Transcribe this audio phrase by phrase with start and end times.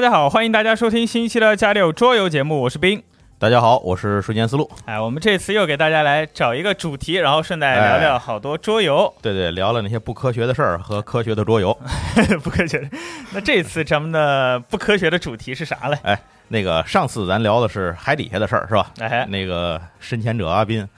[0.00, 3.02] 大家好，欢迎大家收听新一期的《家里有桌游》节目，我是冰。
[3.38, 4.70] 大家好，我是瞬间思路。
[4.86, 9.12] 哎，我们这次又给大家来找一个主题，然后顺带聊聊好多桌游。
[9.20, 11.78] 对对，聊了那些不科学的事儿和科学的桌游。
[12.42, 12.88] 不科学。
[13.32, 15.98] 那这次咱们的不科学的主题是啥嘞？
[16.02, 18.90] 哎，那个上次咱聊的是海底下的事儿，是吧？
[19.00, 20.88] 哎，那个深潜者阿斌。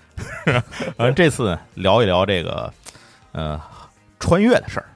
[0.99, 2.73] 嗯，这次聊一聊这个，
[3.33, 3.61] 呃，
[4.21, 4.87] 穿越的事儿，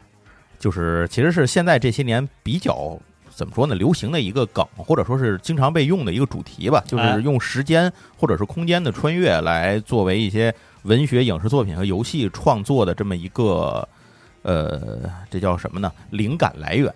[0.60, 2.96] 就是其实是现在这些年比较。
[3.36, 3.74] 怎么说呢？
[3.74, 10.54] 流行的一个梗，或者说是经常被用的一个主题吧，就是用时间或者是空间的穿越来作为一些
[10.84, 13.86] 文学、影视作品和游戏创作的这么一个，
[14.40, 15.92] 呃，这叫什么呢？
[16.08, 16.90] 灵感来源。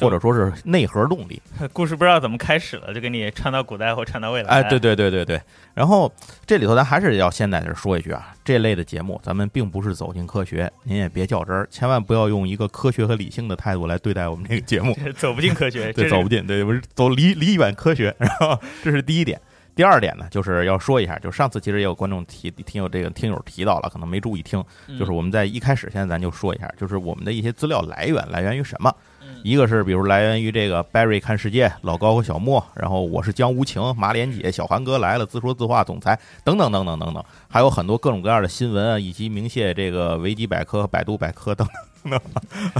[0.00, 1.40] 或者说是内核动力，
[1.72, 4.48] 故事不知道怎么开始了，就给你穿到古代或穿到未来。
[4.48, 5.40] 哎，对对对对对。
[5.74, 6.12] 然后
[6.46, 18.14] 这里头咱还是要先在这说一句啊，这类的节目咱们并不是走进科学，您也别较真儿，千万不要用一个科学和理性的态度来对待我们这个节目， 走不进科学，对，走不进，对，不是走离离远科学。
[18.18, 19.40] 然后这是第一点。
[19.74, 24.62] 第二点呢，就是要说一下，就是上次其实也有观众提，听友这个听友提到了，可能没注意听，
[24.98, 28.94] 就是我们在一开始，现在咱就说一下，就是我们的一些资料来源来源于什么？
[29.42, 41.66] 一个是比如来源于这个 Barry 看世界、老高和小莫，然后我是江无情、马脸姐、小韩哥来了、自说自话总裁等等等等等等，还有很多各种各样的新闻啊，以及明谢这个维基百科、百度百科等
[42.04, 42.20] 等，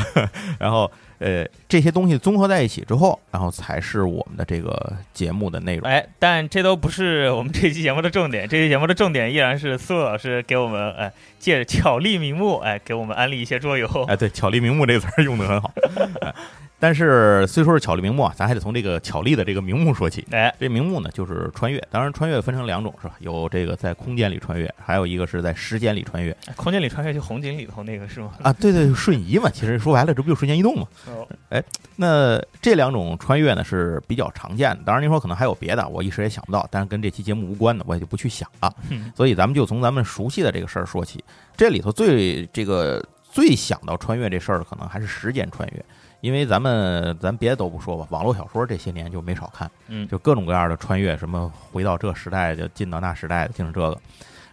[0.58, 0.90] 然后。
[1.22, 5.88] 呃，这些东西综合在一起之后，然后才是我们的这个节目的内容。
[5.88, 8.48] 哎，但这都不是我们这期节目的重点。
[8.48, 13.86] 这期节目的重点依然是苏老师给我们，哎，借着巧立名目，哎，给我们安利一些桌游。
[14.08, 15.72] 哎，对，巧立名目这个词儿用的很好。
[16.82, 20.26] 但是虽说是巧立名目啊，咱还得从这个巧立的这个名目说起。
[20.32, 21.78] 哎，这名目呢就是穿越。
[21.92, 23.14] 当然，穿越分成两种是吧？
[23.20, 26.36] 有这个在空间里穿越，还有一个是在时间里穿越。
[26.56, 28.32] 空间里穿越就红警里头那个是吗？
[28.42, 29.48] 啊，对对，瞬移嘛。
[29.48, 30.88] 其实说白了，这不就瞬间移动嘛？
[31.06, 31.62] 哦，哎，
[31.94, 34.82] 那这两种穿越呢是比较常见的。
[34.84, 36.66] 当然，您说可能还有别的，我一时也想不到。
[36.68, 38.74] 但是跟这期节目无关的，我也就不去想了。
[39.14, 41.24] 所以咱们就从咱们熟悉的这个事儿说起。
[41.56, 43.00] 这里头最这个
[43.30, 45.84] 最想到穿越这事儿，可能还是时间穿越。
[46.22, 54.00] 因为咱们咱别的都不说吧，网络小说这些年就没少看，嗯，就各种各样的穿越，什么回到这时代就进到那时代的，就是这个。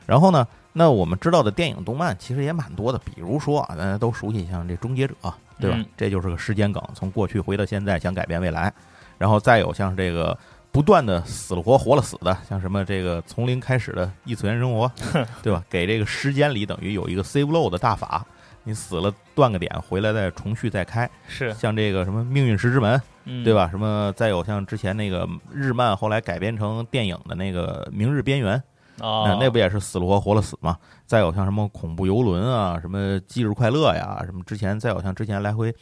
[0.07, 5.13] 然后呢，那我们知道的电影动漫其实也蛮多的，比如说啊，大家都熟悉像这《终结者》，
[5.59, 5.77] 对吧？
[5.95, 8.73] 这就是个时间梗，从过去回到现在，想改变未来。
[9.19, 10.35] 然后再有像这个
[10.71, 14.91] 不断的死了活，活了死的，像什么这个从零开始的异次元生活，
[15.43, 15.63] 对吧？
[15.69, 18.25] 给这个时间里等于有一个 save low 的大法。
[18.69, 23.01] 你死了断个点，回来再重续再开，是像这个什么命运石之门，
[23.43, 23.67] 对吧？
[23.67, 28.53] 什么再有像之前那个日漫后来改编成电影的那个明日边缘，
[28.99, 30.77] 啊，那不也是死了活活了死吗？
[31.07, 35.73] 再有像什么恐怖游轮啊，什么忌日快乐呀，什么之前再有像之前来回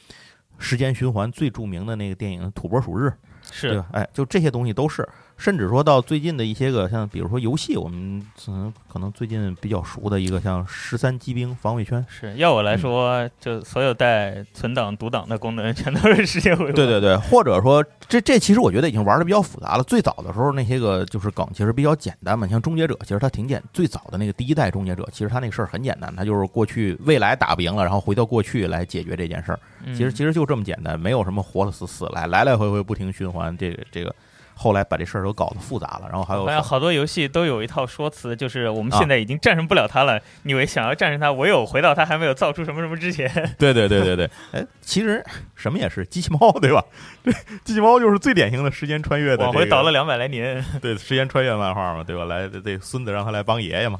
[0.58, 3.12] 时间循环最著名的那个电影土拨鼠日，
[3.52, 3.88] 是对吧？
[3.92, 5.06] 哎，就这些东西都是
[5.38, 19.84] 甚至说到最近的一些个像比如说游戏，我们嗯可能最近比较熟的一个像十三机兵防卫圈，是要我来说，就所有带存档、读档的功能全都是世界回对对对，或者说这这其实我觉得已经玩的比较复杂了。
[19.84, 29.60] 最早的时候那些个就是梗其实比较简单嘛，像终结者其实它挺简，最早的那个第一代终结者其实它那个事儿很简单，它就是过去未来打不赢了，然后回到过去来解决这件事儿。
[29.86, 34.14] 嗯其实其实就这么简单，没有什么活了死死来来来回回不停循环，这个这个
[34.58, 43.30] 后来把这事儿都搞得复杂了，然后还有好像好多游戏都有一套说辞，就是我们啊现在已经战胜不了它了，你为想要战胜它，唯有回到它还没有造出什么什么之前。
[43.60, 45.24] 对对对对对，哎，其实
[45.56, 46.84] 什么也是机器猫，对吧？
[47.24, 47.32] 对
[47.64, 50.64] 机器猫就是最典型的时间穿越的、这个，往回倒了两百来年。
[50.82, 52.26] 对时间穿越漫画嘛，对吧？
[52.26, 54.00] 来，这这孙子让他来帮爷爷嘛。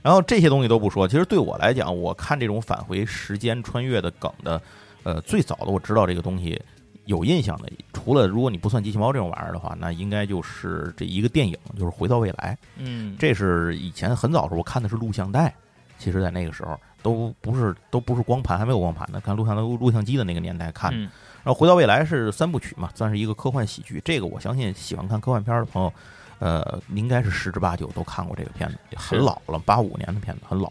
[0.00, 4.62] 然后这些东西都不说，其实对我来讲，我看这种返回时间穿越的梗的，
[5.02, 6.58] 呃，最早的我知道这个东西
[7.08, 12.56] 有印象的，除了如果你不算机器猫这种玩意儿的话，那应该就是这一个电影，就是《回到未来》。
[12.76, 15.52] 嗯，这是以前很早的时候我看的是录像带，
[15.98, 20.98] 其实在那个时候都不是都不是光盘，还没有光盘呢，看录像录录像机的那个年代看的。
[20.98, 21.10] 嗯
[21.44, 24.02] 然后《回到未来》是三部曲嘛，算是一个科幻喜剧。
[24.04, 25.90] 这个我相信喜欢看科幻片的朋友，
[26.40, 30.70] 呃，应该是十之八九都看过这个片子，很老了，八五年的片子很老。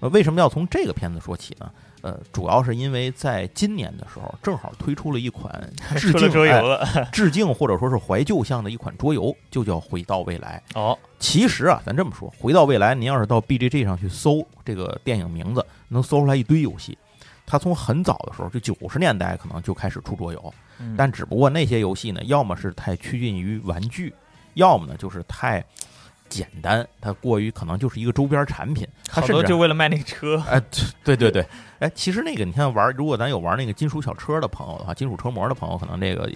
[0.00, 1.70] 呃，为什么要从这个片子说起呢？
[2.02, 5.52] 呃，主要是因为在今年的时候，正好推出了一款
[5.96, 6.86] 致敬哎桌游了。
[7.12, 10.62] 致敬或者说是怀旧向的一款桌游，就叫《回到未来》。
[10.80, 16.96] 哦，其实啊，咱这么说，《回到未来》，您要是到 BGG 上去搜这个电影名字，能搜出来一堆游戏。
[17.46, 24.14] 它从很早的时候，就九十年代可能就开始出桌游，嗯但只不过那些游戏呢，要么是太趋近于玩具，
[24.54, 25.64] 要么呢就是太
[26.30, 28.88] 简单，它过于可能就是一个周边产品。
[29.04, 30.42] 它好甚至就为了卖那个车。
[30.48, 30.62] 哎，
[31.04, 31.44] 对对对，
[31.80, 36.30] 哎，其实那个你看玩，如果咱有玩那个金属小车的朋友的话，金属车模的朋友，可能这个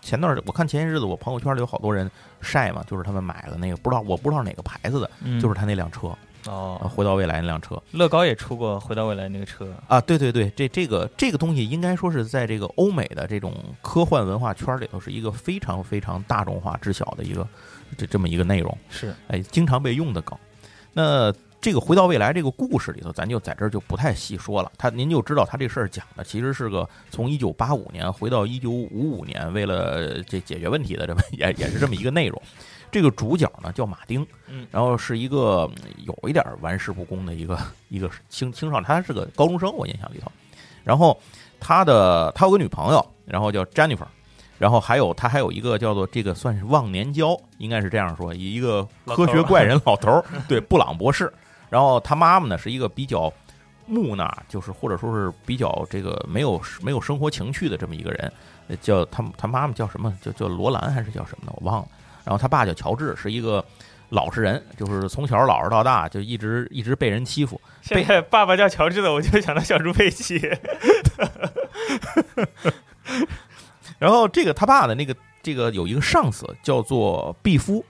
[0.00, 2.10] 前段儿我看前些日子我朋友圈里有好多人
[2.40, 6.08] 晒嘛，就是他们买了那个不知道我不知道哪个牌子的，嗯就是他那辆车，
[6.46, 9.72] 呃哦，回到未来那辆车乐高也出过《回到未来》那个车。
[9.86, 17.46] 啊，对对对，这这个这个东西应该说是在这个欧美的这种科幻文化圈里头是一个非常非常大众化知晓的一个
[17.96, 18.76] 这这么一个内容。
[18.88, 20.38] 是，哎，经常被用的梗。
[20.92, 24.70] 那这个回到未来这个故事里头，咱就在这儿就不太细说了。
[24.76, 32.42] 他您就知道他这事儿讲的其实是个从一九八五年回到一九五五年，为了这解决问题的这么也也是这么一个内容。
[32.90, 37.58] 这个主角呢叫马丁，嗯然后是一个嗯有一点玩世不恭的一个
[37.88, 40.30] 一个青青少年，他是个高中生，我印象里头。
[40.84, 41.18] 然后
[41.58, 44.06] 他的他有个女朋友，然后叫 Jennifer，
[44.62, 51.32] 然后还有他还有一个叫做这个算是忘年交，应该是这样说，一个科学怪人老头儿， 对布朗博士。
[51.68, 53.28] 然后他妈妈呢是一个比较
[53.86, 58.32] 木讷，就是或者说是比较这个没有没有生活情趣的这么一个人，
[58.68, 60.16] 呃叫他他妈妈叫什么？
[60.22, 61.52] 叫叫罗兰还是叫什么呢？
[61.56, 61.88] 我忘了。
[62.22, 63.64] 然后他爸叫乔治，是一个
[64.10, 67.60] 老实人，就是从小老实到大，就一直一直被人欺负。
[67.80, 70.40] 现在爸爸叫乔治的，我就想到小猪佩奇。
[74.02, 75.14] 然后这个他爸的那个
[75.44, 77.84] 这个有一个上司叫做毕夫，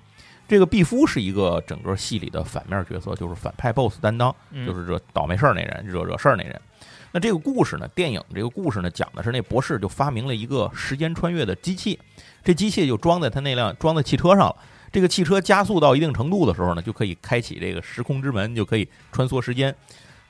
[0.46, 6.60] 这个毕夫是一个整个戏里的反面角色，就是反派 BOSS 担当，嗯就是惹倒霉事儿那人，惹惹事儿那人。
[7.12, 11.98] 那这个故事呢，电影这个故事呢，讲的是那博士就发明了一个时间穿越的机器，
[12.44, 14.56] 这机器就装在他那辆装在汽车上了。
[14.92, 19.74] 这个汽车加速到一定程度的时候呢，就可以开启这个时空之门，就可以穿梭时间。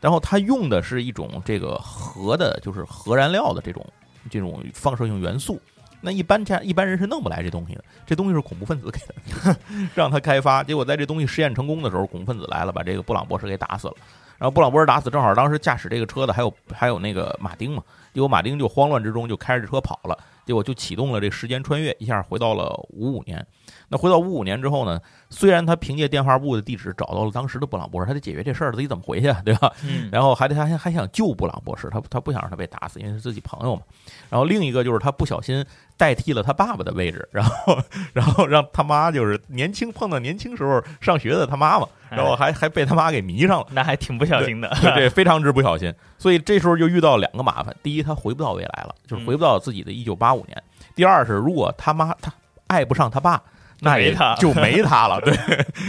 [0.01, 3.85] 然后它用的是一种这个核的，就是核燃料的这种
[4.31, 5.61] 这种放射性元素。
[6.03, 9.57] 那一般家一般人是弄不来这东西的，这东西是恐怖分子给的，
[9.95, 10.63] 让他开发。
[10.63, 13.95] 结果在这东西实验成功的时候，恐怖分子来了，把这个布朗博士给打死了。
[14.37, 17.83] 然后布朗博士打死，正好当时驾驶这个车的还有还有那个马丁嘛，
[18.13, 23.47] 结果马丁就慌乱之中就开着车跑了，结果就启动了这时间穿越，一下回到了五五年。
[23.89, 24.99] 那回到五五年之后呢，
[25.31, 29.73] 虽然他凭借电话簿的地址找到了当时的布朗博士，他得解决这事儿，自己怎么回去啊，对吧？
[29.85, 33.83] 嗯，然后还得他还还想救布朗博士，他他不想让他被打死，因为是自己朋友嘛。
[34.29, 35.65] 然后另一个就是他不小心
[36.03, 37.79] 代替了他爸爸的位置， 然后
[38.13, 43.67] 然后让他妈就是年轻碰到年轻时候上学的他妈妈，然后还还被他妈给迷上了。
[43.71, 44.69] 那还挺不小心的。
[44.81, 50.59] 对，这 非常之不小心，所以这时候就遇到两个麻烦：第一，他回不到未来了，就是回不到自己的一九八五年；
[50.97, 52.33] 第二是，如果他妈他
[52.67, 53.41] 爱不上他爸，
[53.79, 55.21] 那也就没他了。
[55.23, 55.33] 对，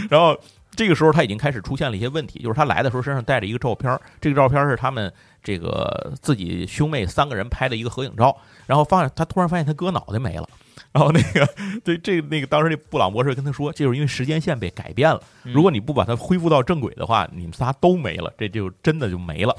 [0.08, 0.38] 然后
[0.76, 10.48] 这个时候他已经开始出现了一些问题，就是他来的时候身上带着一个照片，这个照片是他们这个自己兄妹三个人拍的一个合影照，然后发现他突然发现他哥脑袋没了。
[10.92, 11.48] 然后那个，
[11.82, 15.20] 对这个那个，当时那布朗博士跟他说，这就是因为时间线被改变了。
[15.42, 19.56] 嗯如果你不把它恢复到正轨的话，你们仨都没了，这就真的就没了。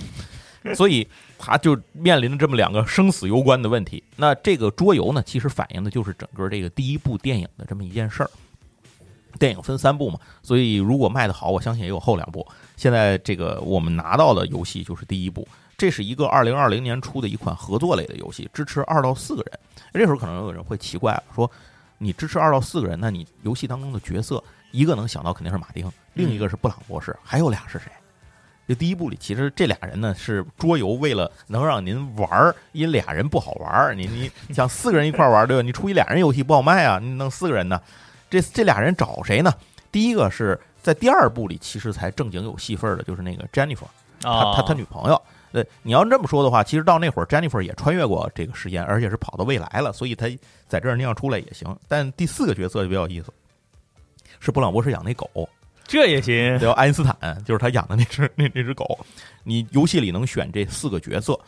[0.74, 1.08] 所以
[1.38, 4.02] 他就面临着这么两个生死攸关的问题。
[4.16, 8.30] 那这个桌游呢，其实反映的就是整个这个第一部电影的这么一件事儿。
[9.38, 12.48] 电影分三部嘛，所以如果卖的好，我相信也有后两部。
[12.78, 15.46] 现在这个我们拿到的游戏就是第一部，
[15.78, 19.60] 这是一个二零二零年出的一款合作类的游戏，支持二到四个人。
[19.94, 21.50] 这时候可能有人会奇怪了，说
[21.98, 27.92] 你支持二到四个人，那你游戏当中的角色一个能想到肯定是马丁，另一个是布朗博士，还有俩是谁？
[28.68, 35.62] 这第一部里其实这俩人呢是桌游，为了能让您玩儿，因俩人不好玩儿，你你 想四个人一块玩儿对吧？
[35.62, 37.80] 你出一俩人游戏不好卖啊，你弄四个人呢？
[38.30, 39.54] 这这俩人找谁呢？
[39.92, 43.86] 第一个是在第二部里其实才正经有戏份的，就是那个 Jennifer，
[44.22, 45.22] 他他他女朋友。
[45.56, 50.28] 对，你要这么说的话，其实到那会儿 Jennifer 也穿越过这个时间，而且是跑到未来了，所以他
[50.68, 51.66] 在这儿那样出来也行。
[51.88, 53.32] 但第四个角色就比较有意思，
[54.42, 55.48] 是布朗博士养那狗。
[55.86, 59.00] 这也行，叫爱因斯坦，就是他养的那只那那只狗。
[59.46, 61.40] 你游戏里能选这四个角色，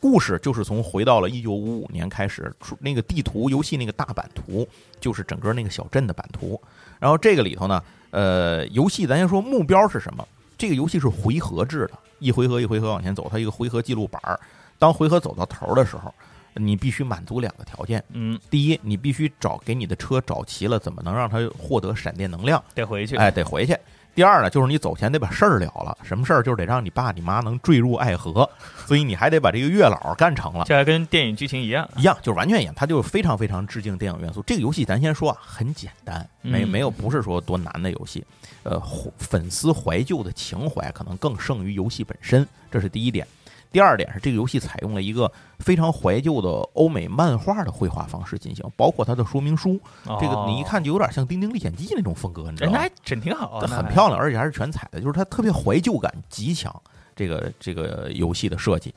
[0.00, 4.68] 故事就是从回到了一九五五年开始，那个地图游戏那个大版图
[5.00, 6.60] 就是整个那个小镇的版图。
[6.98, 10.28] 然后这个里头呢，呃，游戏咱先说目标是什么？
[10.58, 14.38] 这个游戏是回合制的，一回合一回合往前走，它一个回合记录板儿。
[14.78, 16.14] 当回合走到头的时候，
[16.56, 18.02] 你必须满足两个条件。
[18.10, 22.62] 嗯，第一，你必须找给你的车找齐了，怎么能让它获得闪电能量？
[22.74, 23.76] 得回去，哎，得回去。
[24.14, 25.98] 第二呢，就是你走前得把事儿了了。
[26.02, 26.42] 什么事儿？
[26.42, 28.48] 就是得让你爸你妈能坠入爱河，
[28.86, 30.64] 所以你还得把这个月老干成了。
[30.64, 32.72] 这还跟电影剧情一样，一样，就是完全一样。
[32.74, 34.42] 它就是非常非常致敬电影元素。
[34.46, 38.24] 这个游戏咱先说啊，很简单，没没有不是说多难的游戏。
[38.62, 38.82] 呃，
[39.18, 43.26] 粉丝怀旧的情怀可能更胜于游戏本身，这是第一点。
[43.72, 49.80] 第二点是，这个游戏采用了一个非常怀旧的欧美漫画的绘画方式进行，包括它的说明书。
[50.20, 52.78] 这个你一看就有点像《丁丁历险记》那种风格，你知道吗？
[52.78, 56.74] 那还真挺好，很漂亮，而且还是全彩的，就是它特别怀旧感极强。
[57.14, 58.94] 这个这个游戏的设计，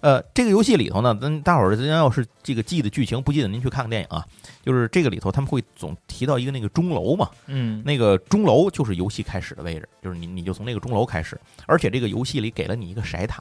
[0.00, 4.26] 呃，这个游戏里头呢，咱大伙儿咱要是这个记得剧情不记得，您去看看电影啊。
[4.64, 13.40] 就是这个里头他们会总提到一个那个钟楼嘛，嗯，那个钟楼就是游戏开始的位置，就是你你就从那个钟楼开始，而且这个游戏里给了你一个骰塔。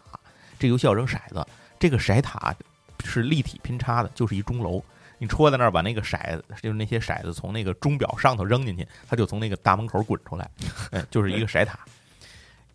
[0.62, 1.44] 这游戏要扔骰子，
[1.80, 2.56] 这个骰塔
[3.04, 4.80] 是立体拼插的，就是一钟楼。
[5.18, 10.48] 你戳在那儿，把那个骰子，就是那些骰子从那个钟表上头扔进去，它就从那个大门口滚出来，
[11.10, 11.80] 就是一个骰塔。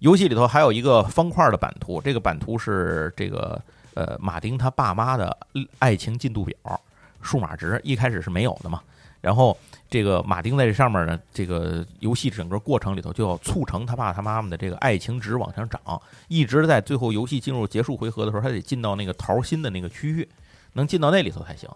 [0.00, 3.62] 游戏里头还有一个方块的版图，这个版图是这个
[3.94, 5.36] 呃马丁他爸妈的
[5.78, 6.80] 爱情进度表，
[7.22, 8.82] 数码值一开始是没有的嘛，
[9.20, 9.56] 然后。
[9.88, 15.80] 这个马丁在这上面呢，这个游戏整个过程里头就要促成他爸他妈妈的这个爱情值往上涨，
[16.28, 20.28] 一直在最后游戏进入结束回合的时候，他得进到那个桃心的那个区域，
[20.72, 21.68] 能进到那里头才行。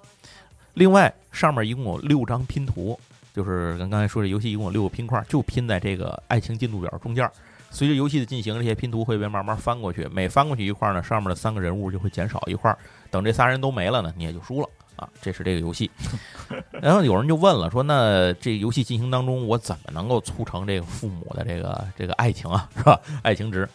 [0.75, 2.99] 另外，上面一共有六张拼图，
[3.35, 7.31] 就是跟刚才说的游戏一共有六个拼块，就拼在这个爱情进度表中间。
[7.71, 12.77] 随着游戏的进行，这些拼图会被慢慢翻过去，每翻过去一块呢，上面的三个人物就会减少一块。
[13.11, 14.69] 等这仨人都没了呢，你也就输了。
[15.01, 15.91] 啊，这是这个游戏，
[16.71, 23.01] 然后有人就问了，说那这游戏进行当中，我怎么能够促成这个父母的这个这个爱情啊，是吧？
[23.23, 23.67] 爱情值，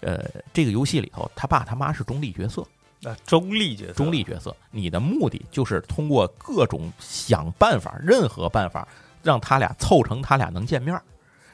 [0.00, 2.62] 呃，这个游戏里头，他爸他妈是中立角色，
[3.02, 8.86] 啊，中立角色，中立角色，你的目的就是通过各种想办法，任何办法，
[9.20, 10.96] 让他俩凑成他俩能见面。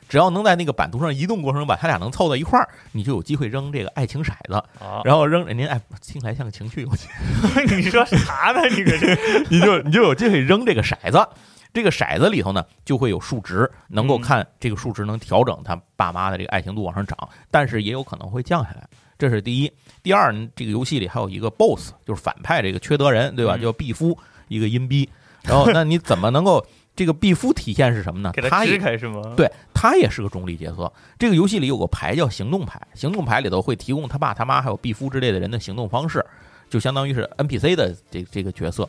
[0.09, 4.63] 只要能在那个版图上移动过程中把它俩能凑到一块儿，你就有机会扔这个爱情骰子。
[5.05, 7.09] 然后扔，您哎，听起来像个情趣游戏。
[7.77, 8.63] 你说啥呢？
[8.71, 11.29] 你这是， 你就你就有机会扔这个骰子。
[11.75, 17.17] 这个骰子里头呢，就会有数值，能够看这个数值能调整他爸妈的这个爱情度往上涨，
[17.51, 18.89] 但是也有可能会降下来。
[19.19, 19.73] 这是第一。
[20.03, 23.59] 第二，这个游戏里还有一个 BOSS，就是反派这个缺德人，对吧？
[23.59, 24.17] 叫毕夫，
[24.49, 25.09] 一个阴逼。
[25.43, 26.65] 然后，那你怎么能够？
[26.99, 28.33] 这个毕夫体现是什么呢？
[28.35, 29.23] 给他支开是吗？
[29.37, 30.93] 对他也是个中立角色。
[31.17, 36.27] 这个游戏里有个牌叫行动牌，行动牌里头会提供他爸、他妈还有毕夫之类的人的行动方式，
[36.69, 38.89] 就相当于是 NPC 的这这个角色。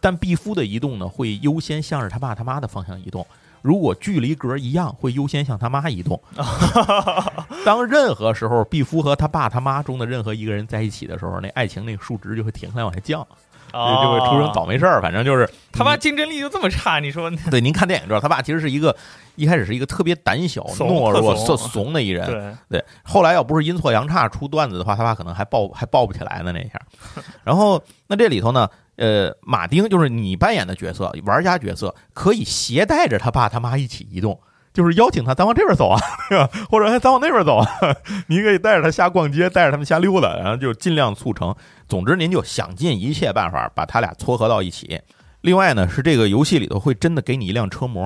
[0.00, 3.26] 但毕夫的移动呢，会优先向着他爸他妈的方向移动。
[3.60, 6.18] 如果距离格一样，会优先向他妈移动。
[7.62, 13.26] 当任何时候毕夫和他爸他妈中的任何一个人在一起的时候，那爱情那个数值就会停下来往下降。
[13.72, 17.30] 就会出生倒霉事儿，反正就是他爸竞争力就这么差，你说？
[17.50, 18.94] 对，您看电影知道，他爸其实是一个
[19.36, 22.56] 一开始是一个特别胆小、懦弱、怂怂的一人。
[22.68, 26.80] 对，后来要不是阴错阳差出段子的话，他爸可能还抱还抱不起来呢那一下。
[27.44, 34.38] 然后那这里头呢，呃，马丁就是你扮演的角色，玩家角色可以携带着他爸他妈一起移动。
[34.72, 36.00] 就是邀请他，咱往这边走啊，
[36.70, 37.66] 或者咱往那边走啊。
[38.28, 41.54] 你可以带着他瞎逛街，带着他们瞎溜达，然后就尽量促成。
[41.88, 45.00] 总之，您就想尽一切办法把他俩撮合到一起。
[45.40, 48.04] 另外呢，是这个游戏里头会真的给你一辆车模，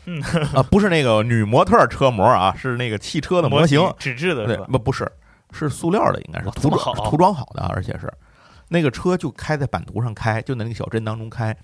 [0.54, 5.10] 啊，不是那个女模特车模啊，是那个汽车的模型，纸质的，对，不不是，
[5.52, 8.10] 是塑料的，应该是涂装涂装好的，而且是
[8.68, 11.54] 那个车就开在版图上开，就在那个小镇当中开。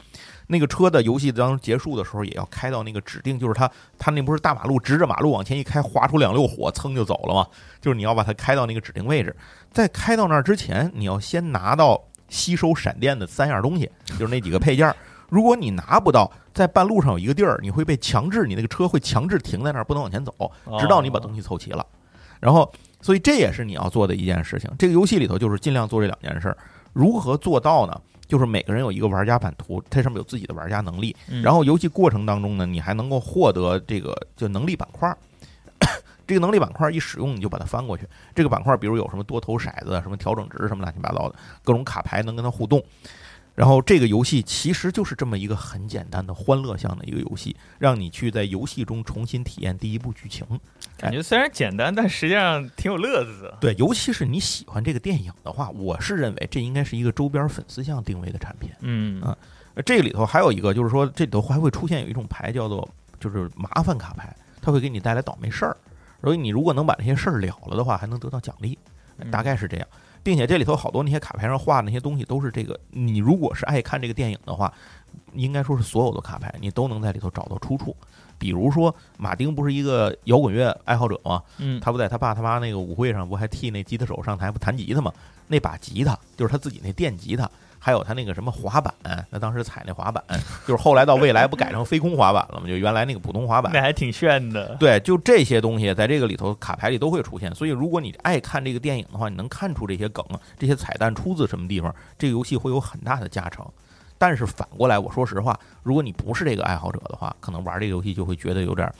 [0.48, 7.46] 那个车的游戏当结束的时候，也要开到那个指定，就是它它那不是大马路，直着马路往前一开，划出两溜火，噌就走了嘛。
[7.80, 9.34] 就是你要把它开到那个指定位置，
[9.72, 14.96] 在开到那儿之前，你要先拿到吸收闪电的三样东西，就是那几个配件儿。
[15.28, 20.32] 如果你拿不到，在半路上有一个地儿，你会被强制，你那个车会强制停在那儿，不能往前走，
[20.78, 21.84] 直到你把东西凑齐了。
[22.38, 24.70] 然后，所以这也是你要做的一件事情。
[24.78, 26.56] 这个游戏里头就是尽量做这两件事儿。
[26.92, 28.00] 如何做到呢？
[28.26, 31.14] 就是每个人有一个玩家版图，它上面有自己的玩家能力。
[31.42, 35.16] 然后游戏过程当中呢，你还能够获得这个就能力板块儿。
[36.26, 38.04] 这个能力板块一使用，你就把它翻过去。
[38.35, 42.83] 这个板块比如有什么多头骰子、什么调整值、什么乱七八糟的各种卡牌能跟它互动。
[43.56, 50.46] 然后这个游戏其实就是这么一个很简单的欢乐向的一个游戏，让你去在游戏中重新体验第一部剧情。
[50.98, 53.56] 感觉虽然简单，但实际上挺有乐子的。
[53.58, 58.70] 对，尤其是你喜欢这个电影的话，我是认为这应该是一个周边粉丝向定位的产品。
[58.80, 59.36] 嗯啊，
[59.86, 62.86] 这里头还有一个就是说，这里头还会出现有一种牌叫做
[63.18, 65.75] 就是麻烦卡牌，它会给你带来倒霉事儿。
[66.22, 68.76] 所以你如果能把这些事儿了了的话，还能得到奖励，
[69.30, 69.88] 大概是这样。
[70.26, 74.73] 并且这里头好多那些卡牌上画的那些东西都是这个，你如果是爱看这个电影的话，
[75.35, 77.97] 应该说是所有的卡牌你都能在里头找到出处。
[78.37, 81.40] 比如说马丁不是一个摇滚乐爱好者吗？
[81.59, 85.12] 嗯，他不在他爸他妈那个舞会上不还替那吉他手上台不弹吉他吗？
[85.47, 87.49] 那把吉他就是他自己那电吉他。
[87.86, 88.92] 还有他那个什么滑板，
[89.30, 90.20] 那当时踩那滑板，
[90.66, 92.66] 就是后来到未来不改成飞空滑板了吗？
[92.66, 94.74] 就原来那个普通滑板，那还挺炫的。
[94.74, 97.54] 对，就这些东西在这个里头卡牌里都会出现。
[97.54, 100.24] 所以如果你爱看这个电影的话，你能看出这些梗、
[100.58, 103.64] 这些彩蛋出自什么地方，这个游戏会有很大的加成。
[104.18, 108.92] 但是反过来，我说实话，如果你不是这个爱好者的话，可能玩这个游戏就会觉得有点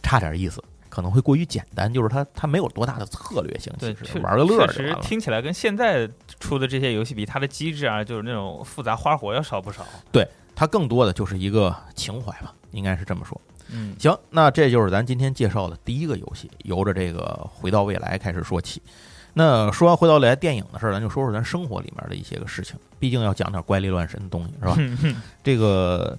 [0.00, 0.62] 差点意思。
[0.96, 6.08] 可能会过于简单，就是它它没有多大的策略性，其实，玩个乐确实听起来跟现在
[6.40, 9.84] 出的这些游戏比，它的机制啊，就是那种复杂花活要少不少。
[10.10, 13.38] 对，它更多的就是一个情怀吧，应该是这么说。
[13.68, 18.80] 嗯，行，那这就是咱今天介绍的第一个游戏，由着这个回到未来开始说起。
[19.34, 24.78] 那说完回到未来电影的事儿，咱就说说咱生活里面的一些个事情，毕竟要讲点怪力乱神的东西，是吧？
[25.44, 26.18] 这个。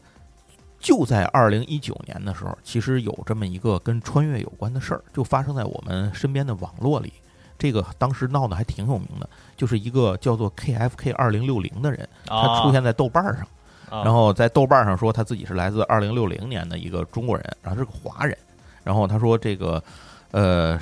[0.80, 7.12] 就在二零一九年的时候，其实有这么一个跟穿越有关的事儿，就发生在我们身边的网络里。
[7.58, 13.48] 这个当时闹得还挺有名的，就是一个叫做 KFK 二零六零的人，他出现在豆瓣上，
[13.90, 18.38] 然后在豆瓣上说他自己是来自二零六零年的一个中国人，然后是个华人。
[18.84, 19.84] 然后他说这个，
[20.30, 20.80] 呃，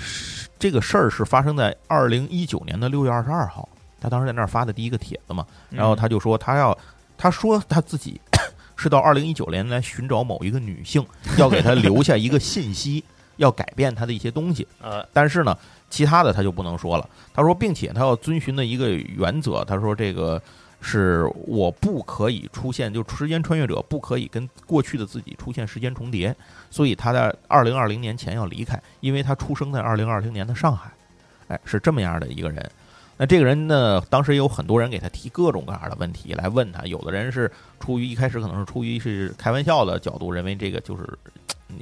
[0.59, 3.69] 这个事儿是发生在二零一九年的六月二十二号，
[4.01, 5.47] 他当时在那儿发的第一个帖子嘛。
[5.69, 6.77] 然后他就说他要，
[7.17, 8.19] 他说他自己。
[8.75, 11.05] 是到二零一九年来寻找某一个女性，
[11.37, 13.03] 要给她留下一个信息，
[13.37, 14.67] 要改变她的一些东西。
[14.81, 15.57] 呃，但是呢，
[15.89, 17.09] 其他的他就不能说了。
[17.33, 20.41] 他说，并且他要遵循的一个原则，他说这个
[20.81, 26.35] 是我不可以出现，就时间穿越者不可以跟过去的自己出现时间重叠。
[26.69, 30.91] 所以他在二零二零年前要离开，因为他出生在二零二零年的上海。
[31.47, 32.71] 哎，是这么样的一个人。
[33.17, 34.01] 那这个人呢？
[34.09, 37.49] 当时也有很多人给他提各种各样的问题来问他，有的人是
[37.79, 41.07] 出于一开始可能是出于是开玩笑的角度，认为这个就是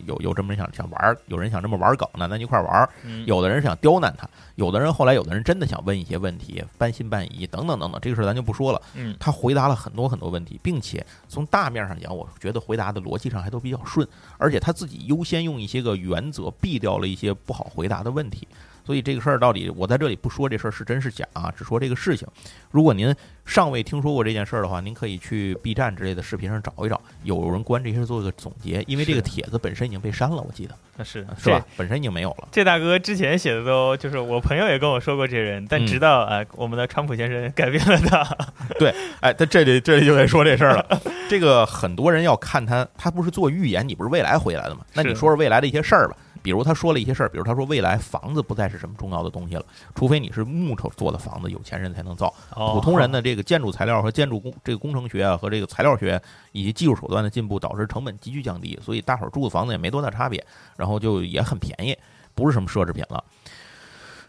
[0.06, 2.88] 有有这么人想想玩，有人想这么玩梗呢，咱一块玩。
[3.26, 8.80] 有的人是想刁难他，有的人后来有的人真的想问一些问题，半信半疑等等等等，这个事儿咱就不说了。
[8.94, 18.48] 嗯，他回答了很多很多问题，并且从大面上讲，我觉得回答的逻辑上还都比较顺，而且他自己优先用一些个原则避掉了一些不好回答的问题。
[18.86, 22.28] 所以这个事儿到底，我在这里不说这事儿是真是假啊，只说这个事情。
[22.72, 23.16] 如果您
[23.46, 28.84] 尚未听说过这件事儿的话，您可以去 B 站之类的视频上找一找，有人关这些做一个总结。
[28.88, 31.66] 因为这个帖子本身已经被删了，我记得那是是吧？
[31.78, 32.48] 本身已经没有了。
[32.52, 38.38] 这大哥之前写的都就是我朋友也跟我说过这人，但直到哎我们的川普先生改变了他。
[38.80, 41.02] 对，哎，他这里这里就得说这事儿了。
[41.30, 44.82] 这个很多人要看他，他不是做预言，你不是未来回来的吗？
[44.94, 46.18] 那你说说未来的一些事儿吧。
[46.44, 52.32] 比如他说了一些事儿，比如他说未来房子不再是什么重要的东西了，除非你是木头做的房子，有钱人才能造。
[52.74, 61.98] 普通人的这个建筑材料和建筑工这个工程学啊和这个材料学以及技术手段的进步，导致成本急剧降低，所以大伙儿住的房子也没多大差别，然后就也很便宜，
[62.36, 63.24] 不是什么奢侈品了。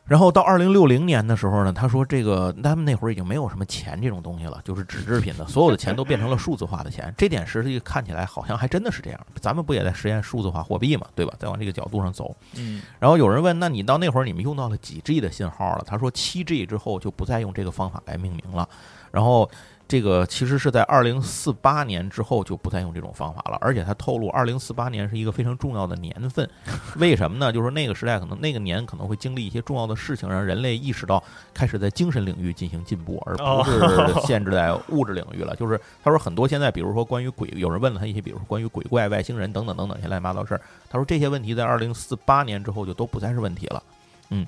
[0.06, 7.12] 然后到二零六零年的时候呢，他说这个他们那会儿已经没有什么钱这种东西了，就是纸制品的，所有的钱都变成了数字化的钱。
[7.16, 9.20] 这点实际看起来好像还真的是这样。
[9.40, 11.32] 咱们不也在实验数字化货币嘛，对吧？
[11.38, 12.36] 再往这个角度上走。
[12.56, 12.82] 嗯。
[12.98, 15.84] 然后有人问，那你到那会儿你们用到了几 G 的信号了？
[15.86, 18.68] 他说七 G 之后就不再用这个方法来命名了。
[19.10, 19.48] 然后
[19.86, 26.48] 这个其实是在二零四八年之后就不再用这种方法了，而且他透露，二零四八年是一个非常重要的年份。
[26.96, 27.52] 为什么呢？
[27.52, 33.80] 就是那个时代可能那个年可能会经历一些重要的事情，让人类意识到开始在精神领域进行进步，而不是
[34.26, 35.54] 限制在物质领域了。
[35.56, 40.60] 就是他说很多现在，比如说关于鬼，有人问了他一些，比如说关于鬼怪、外星人等等等等一些乱七八糟事儿。
[40.88, 43.82] 他说这些问题在二零四八年之后就都不再是问题了。
[44.30, 44.46] 嗯。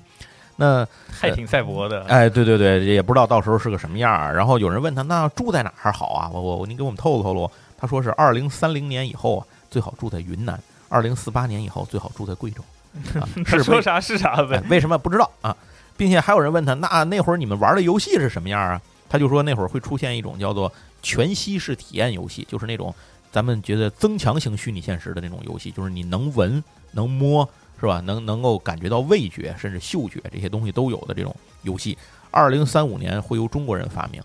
[0.59, 4.35] 那还挺赛博的，哎，对对对，也不知道到时候是个什么样儿。
[4.35, 6.29] 然后有人问他，那住在哪儿好啊？
[6.33, 7.49] 我我您给我们透露透露。
[7.77, 10.57] 他说是二零三零年以后啊，最好住在云南；
[10.89, 12.61] 二零四八年以后最好住在贵州。
[13.45, 14.59] 是说啥是啥呗？
[14.67, 15.55] 为什么不知道啊？
[15.95, 18.81] 并且还有人问他，那那会儿你们玩的游戏是什么样啊？
[19.07, 22.91] 他就说那会儿会出现一种叫做全息式体验游戏，就是那种
[23.31, 27.47] 咱们觉得增强型虚拟现实的那种游戏，就是你能闻能摸。
[27.79, 27.99] 是吧？
[28.01, 31.97] 能能够感觉到味觉，甚至嗅觉这些东西都有的这种游戏，
[32.31, 34.21] 二零三五年会由中国人发明，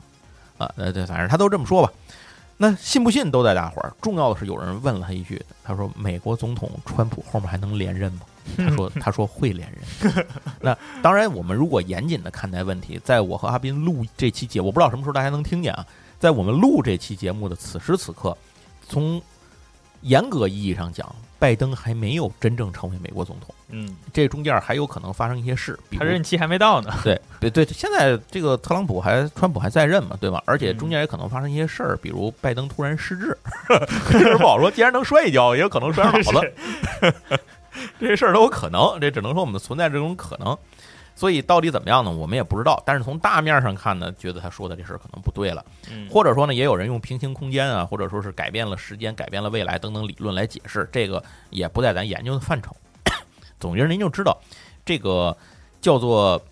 [0.58, 1.92] 啊，那这，反正他都这么说吧。
[2.58, 3.92] 那信不信都在大伙儿。
[4.00, 8.20] 重要的是，有人问了他一句，他说：“美国总统川普后面还能连任吗？”
[8.56, 10.24] 他说：“他说会连任。
[10.60, 15.84] ”那当然，我们如果严谨的看待问题，在我和阿斌录这期节，我不知道什么时候大家能听见啊。
[16.20, 18.36] 在我们录这期节目的此时此刻，
[18.88, 19.20] 从
[20.02, 21.12] 严格意义上讲。
[21.42, 26.94] 拜登还没有真正成为美国总统，嗯，这中间还有可能发生一些事，他任期还没到呢。
[27.02, 30.40] 对对对，现在这个特朗普还川普还在任嘛，对吧？
[30.46, 33.36] 而且中间也可能发生一些事儿，比如拜登突然失智，
[34.08, 34.70] 这事不好说。
[34.70, 36.42] 既然能摔一跤，也有可能摔好了，
[37.98, 39.00] 这些事儿都有可能。
[39.00, 40.56] 这只能说我们存在这种可能。
[41.14, 42.10] 所以到底怎么样呢？
[42.10, 42.82] 我们也不知道。
[42.84, 45.64] 但是从大面上看呢，觉得他说的这事儿可能不对了。
[46.10, 52.74] 或者说呢，也有人用平行空间啊，或者说是改变了时间、改变了未来等等理论来解释，这个也不在咱研究的范畴。
[53.60, 54.36] 总之，您就知道
[54.84, 55.36] 这个
[55.80, 56.42] 叫做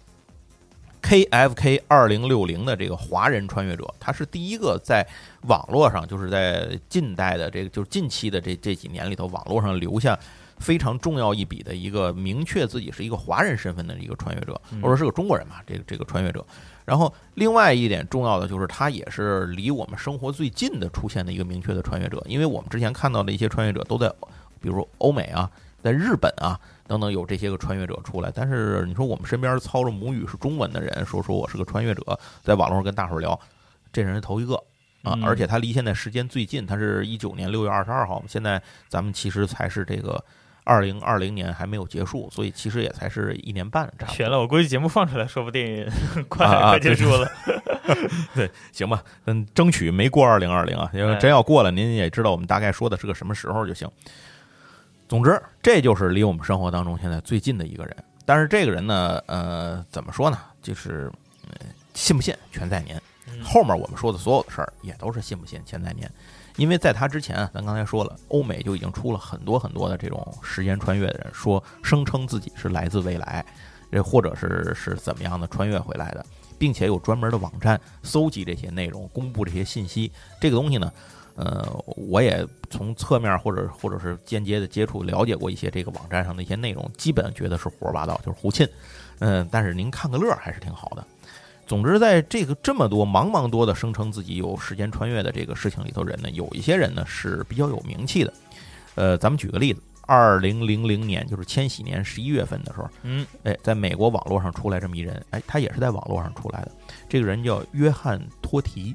[1.03, 5.07] KFK 二零六零的这个华人穿越者，他是第一个在
[5.49, 10.19] 网络上，就是在近代的这个就是近期的这这几年里头，网络上留下。
[10.61, 16.45] 非常重要一笔的一个明确自己是一个华人身份的一个穿越者，或者是个中国人吧，这个这个穿越者。
[16.85, 22.23] 然后另外一点重要的就是，他也是离我们生活最近的出现的一个明确的穿越者。
[22.27, 24.13] 因为我们之前看到的一些穿越者都在，
[24.61, 25.51] 比如欧美啊，
[25.83, 28.31] 在日本啊等等有这些个穿越者出来。
[28.35, 32.03] 但是你说我们身边操着母语是中文的人说说我是个穿越者，
[32.43, 33.39] 在网络上跟大伙儿聊，
[33.93, 34.55] 这人是头一个
[35.05, 35.19] 啊！
[35.23, 40.23] 而且他离现在时间最近，他是一九年六月二十二号，现在咱们其实才是这个。
[40.65, 43.93] 二零二零年还没有结束，所以其实也才是一年半。
[44.09, 45.89] 悬了，我估计节目放出来说不定
[46.29, 47.31] 快 快结束了。
[48.35, 53.89] 对， 行吧，嗯，争取没过二零二零啊，因为真要过了，您也知道我们大概说的是个什么时候就行。
[55.09, 57.97] 总之，这就是离我们生活当中现在最近的一个人。
[58.25, 60.39] 但是这个人呢，呃，怎么说呢？
[60.63, 61.11] 就是
[61.95, 62.95] 信不信全在您。
[63.43, 66.09] 后面我们说的所有的事儿也都是信不信全在您。
[66.57, 73.45] 因为在他之前啊，咱刚才说了，欧美就已经出了很多很多的这种时间穿越的人，说声称自己是来自未来，
[73.91, 76.25] 这或者是是怎么样的穿越回来的，
[76.59, 80.13] 并且有专门的网站搜集这些内容，公布这些信息。
[80.41, 80.93] 这个东西呢，
[81.37, 88.69] 呃，我也从侧面或者或者是间接的接触了解过一些这个网站上的一些内容，基本觉得是胡说八道，就是胡沁。
[89.21, 91.07] 嗯，但是您看个乐还是挺好的。
[91.71, 98.35] 总之，在这个这么多茫茫多的声称自己有时间穿越的这个事情里头，人呢，有一些人呢是比较有名气的。
[98.97, 106.73] 呃，咱们举个例子，二零零零年，就是千禧年十一月份的时候，嗯，哎，在美国网络上出来这么一人，哎，他也是在网络上出来的。
[107.09, 108.93] 这个人叫约翰托提，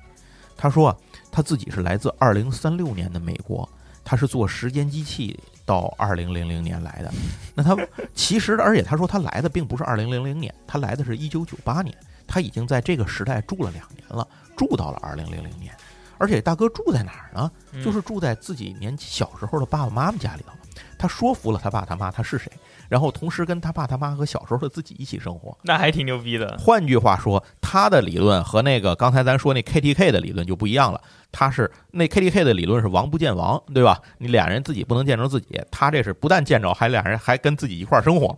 [0.58, 0.98] 他说啊，
[1.32, 3.70] 他自己是来自二零三六年的美国，
[4.04, 7.10] 他是做时间机器到二零零零年来的。
[7.56, 7.74] 那他
[8.14, 11.96] 其实，而且他说他来的并不是二零零零年，他来的是一九九八年。
[12.28, 15.76] 他已经在这个时代住了两年了，住到了二零零零年，
[16.18, 17.52] 而且大哥住在哪儿呢？
[17.84, 20.54] 就是住在自己年小时候的爸爸妈妈家里头。
[20.98, 22.52] 他说服了他爸他妈他是谁，
[22.96, 26.58] 然后同时跟他爸他妈和小时候的自己一起生活， 那还挺牛逼的。
[26.58, 31.02] 换句话说，他的理论和那个刚才咱说那 KTK 的理论就不一样了。
[31.30, 34.02] 他是那 KTK 的理论是王不见王，对吧？
[34.18, 38.34] 你俩人自己不能见着自己，他这是不但见着，还俩人还跟自己一块儿生活，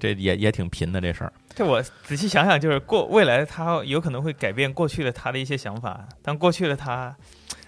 [0.00, 1.32] 这也也挺贫的这事儿。
[1.54, 7.14] 这我仔细想想，就是过未来他有可能会改变过去的他的一些想法，但过去的他。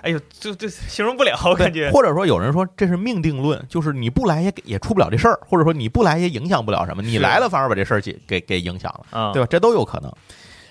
[0.05, 1.91] 哎呦，就这形容不了，我感觉。
[1.91, 9.49] 或者说，有人说这是命定论，就是你不来也也出不了这事儿，或者说你不来也影响不了什么，你来了反而把这事儿给给给影响了，对吧？
[9.51, 10.13] 这都有可能。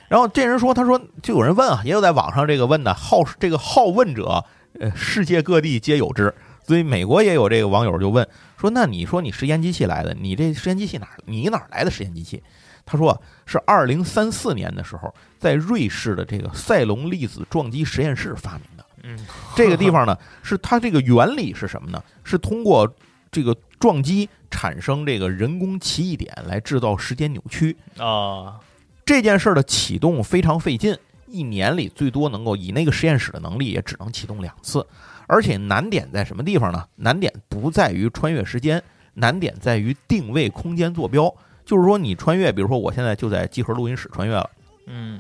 [0.08, 4.46] 然后这人说，他说就有人问啊，也有在网上这个问的好这个好问者，
[4.80, 8.28] 呃，世界各地皆有之，所以美国也有这个网友就问
[8.60, 12.44] 说，那你说你实验机器来的，你这实验机器哪你哪来的实验机器？
[12.86, 18.73] 他说啊，是二零三四年的时候，在瑞士的这个塞隆粒子撞击实验室发明的。
[19.04, 19.18] 嗯，
[19.56, 22.02] 这个地方呢，是它这个原理是什么呢？
[22.24, 22.92] 是通过
[23.32, 27.76] 这个撞击产生这个人工奇异点来制造时间扭曲。
[27.98, 28.60] 啊，
[29.06, 34.86] 这件事儿的启动非常费劲，一年里最多能够以那个实验室的能力，也只能启动两次。
[35.26, 36.86] 而且难点在什么地方呢？
[36.96, 38.82] 难点不在于穿越时间，
[39.16, 41.34] 难点在于定位空间坐标。
[41.66, 44.50] 就是说，你穿越，比如说我现在就在集合录音室穿越了，
[44.86, 45.20] 嗯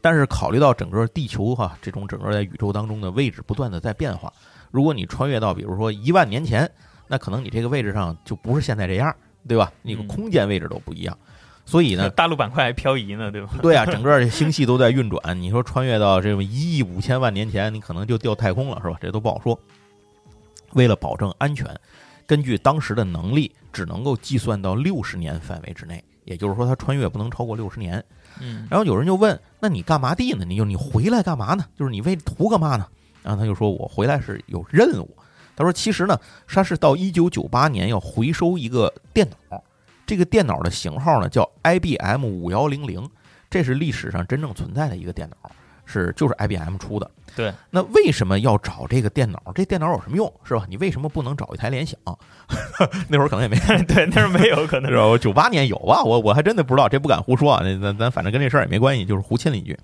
[0.00, 4.32] 但是考虑到整个地球哈这种整个在宇宙当中的位置不断的在变化，
[4.70, 6.70] 如果你穿越到比如说一万年前，
[7.06, 9.14] 那可能你这个位置上就不是现在这样，
[9.46, 9.72] 对吧？
[9.82, 11.16] 你个嗯空间位置都不一样。
[11.66, 13.50] 所以呢， 大陆板块还漂移呢，对吧？
[13.62, 15.40] 对啊，整个星系都在运转。
[15.40, 18.96] 你说穿越到这么一亿五千万年前，你可能就掉太空了，是吧？
[19.00, 19.58] 这都不好说。
[20.72, 21.66] 为了保证安全，
[22.26, 26.02] 根据当时的能力，只能够计算到六十年范围之内。
[26.24, 28.02] 也就是说，它穿越不能超过六十年。
[28.40, 30.44] 嗯然后有人就问：“那你干嘛地呢？
[30.44, 31.64] 你就你回来干嘛呢？
[31.76, 32.86] 就是你为图干嘛呢？”
[33.22, 35.16] 然后他就说：“我回来是有任务。”
[35.56, 39.62] 他说：“其实呢，他是到一九九八年要回收一个电脑，
[40.06, 43.06] 这个电脑的型号呢叫 IBM 五幺零零，
[43.50, 45.50] 这是历史上真正存在的一个电脑，
[45.90, 47.10] 是就是 IBM 出的。
[47.34, 49.40] 对，那为什么要找这个电脑？
[49.54, 50.64] 这电脑有什么用，是吧？
[50.68, 51.98] 你为什么不能找一台联想？
[53.08, 54.96] 那会儿可能也没 对，那是没有可能是。
[54.96, 55.06] 吧？
[55.06, 56.02] 我九八年有吧？
[56.02, 57.62] 我我还真的不知道，这不敢胡说啊。
[57.64, 59.76] 那咱咱反正跟这事儿也没关系，就是胡沁了一句。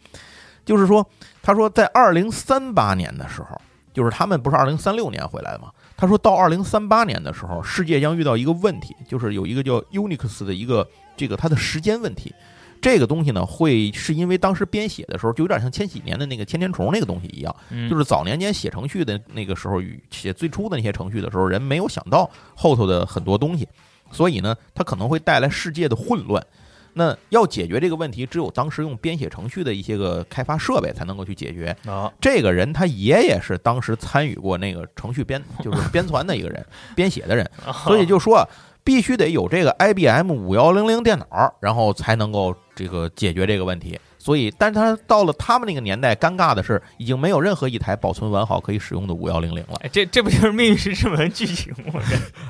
[0.64, 1.08] 就是说，
[1.42, 3.60] 他说在二零三八年的时候，
[3.94, 5.70] 就是他们不是二零三六年回来的吗？
[5.96, 12.34] 他说到二零三八年的时候，世界将遇到一个问题，就是有一个叫 Unix 的一个这个它的时间问题。
[12.80, 23.68] 这个东西呢，会是因为当时编写的时候，就有点像千禧年的那个千年虫那个东西一样，嗯就是早年间写程序的那个时候，与写最初的那些程序的时候，人没有想到后头的很多东西，
[24.10, 26.44] 所以呢，它可能会带来世界的混乱。
[26.98, 31.76] 那要解决这个问题，只有当时用编写程序的一些个开发设备才能够去解决。
[31.84, 36.64] 啊，这个人他爷爷是当时参与过那个程序编，就是编纂的一个人，
[36.96, 37.46] 编写的人，
[37.84, 38.48] 所以就说啊
[38.86, 43.98] 必须得有这个 IBM 五幺零零电脑，然后才能够这个解决这个问题。
[44.16, 49.74] 所以，但是他到了他们那个年代，尴尬的是，已经没有任何一台保存完好可以使用的五幺零零了。
[49.82, 52.00] 哎，这这不就是《命运石之门》剧情吗？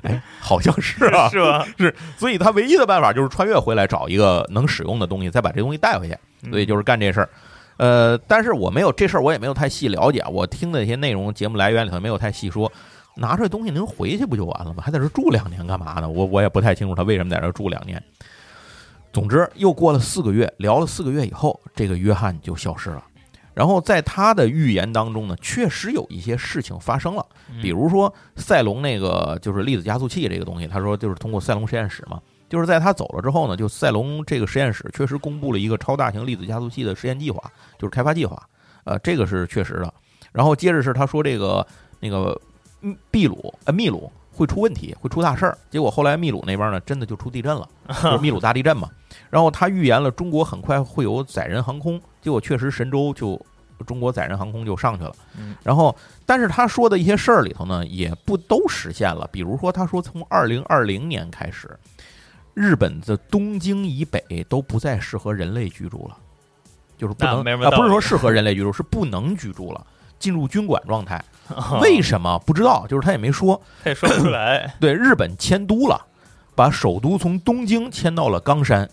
[0.02, 1.66] 哎，好像是啊， 是吧？
[1.78, 6.16] 是所以他唯一的办法就是穿越回来找一个能使用的东西，再把这东西带回去。
[6.50, 7.28] 所以就是干这事儿。
[7.78, 10.22] 呃，但是我没有这事儿，我也没有太细了解。
[10.30, 12.70] 我听的一些内容，节目来源里头没有太细说。
[13.16, 14.82] 拿出来东西您回去不就完了吗？
[14.82, 16.08] 还在这住两年干嘛呢？
[16.08, 18.02] 我我也不太清楚他为什么在这住两年。
[19.12, 23.02] 总之，又过了四个月，聊了四个月以后，这个约翰就消失了。
[23.54, 38.46] 然后在他的预言当中呢，确实有一些事情发生了，嗯比如说赛隆那个就是粒子加速器这个东西，他说就是通过赛隆实验室嘛，就是在他走了之后呢，就赛隆这个实验室确实公布了一个超大型粒子加速器的实验计划，就是开发计划，
[38.84, 39.94] 呃，这个是确实的。
[40.32, 41.66] 然后接着是他说这个
[41.98, 42.38] 那个
[42.82, 47.68] 嗯秘鲁呃秘鲁会出问题，会出大事儿，结果后来秘鲁那边呢真的就出地震了，
[48.02, 48.88] 就是秘鲁大地震嘛。
[49.30, 53.40] 然后他预言了中国很快会有载人航空，结果确实神舟就
[53.86, 55.14] 中国载人航空就上去了。
[55.38, 59.28] 嗯然后，但是他说的一些事儿里头呢，也不都实现了。
[59.32, 61.68] 比如说，他说从二零二零年开始，
[62.54, 66.16] 日本的东京以北都不再适合人类居住了，
[66.98, 69.86] 就是不能啊，不是说适合人类居住，是不能居住了，
[70.18, 71.22] 进入军管状态。
[71.48, 72.84] 哦为什么不知道？
[72.88, 73.60] 就是他也没说。
[73.84, 74.74] 他也说不出来。
[74.80, 76.06] 对，日本迁都了，
[76.56, 78.90] 把首都从东京迁到了冈山，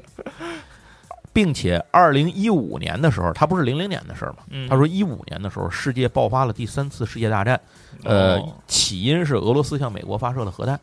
[1.34, 4.38] 并且二零一五年的时候，他不是零零年的事儿吗？
[4.48, 7.60] 嗯他说一五年的时候，世界爆发了第三次世界大战，
[8.04, 10.80] 呃哦，起因是俄罗斯向美国发射了核弹。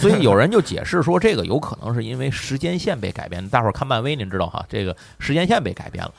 [0.00, 3.48] 所以有人就解释说，这个有可能是因为时间线被改变。
[3.48, 6.12] 大伙儿看漫威，您知道哈，这个时间线被改变了，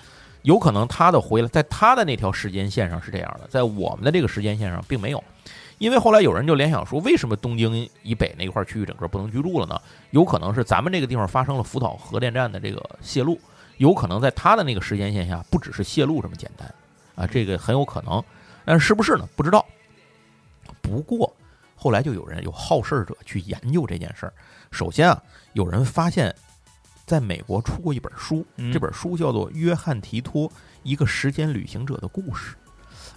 [0.48, 5.22] 有可能他的回来，在他的那条时间线上是这样的，在我们的这个时间线上并没有。
[5.78, 9.78] 因为后来有人就联想说，为什么东京以北那块区域整个不能居住了呢？
[10.12, 13.38] 有可能是咱们这个地方发生了福岛核电站的这个泄露，
[13.76, 16.74] 有可能在他的那个时间线下，不只是泄露这么简单
[17.16, 18.24] 啊，这个很有可能。
[18.64, 19.28] 但是是不是呢？
[19.36, 19.66] 不知道。
[20.82, 21.36] 不过
[21.76, 24.34] 后来就有人有好事者去研究这件事儿。
[24.72, 26.34] 首先啊，有人发现，
[27.08, 30.52] 在美国出过一本书，嗯这本书叫做《约翰提托：
[30.84, 32.54] 一个时间旅行者的故事》。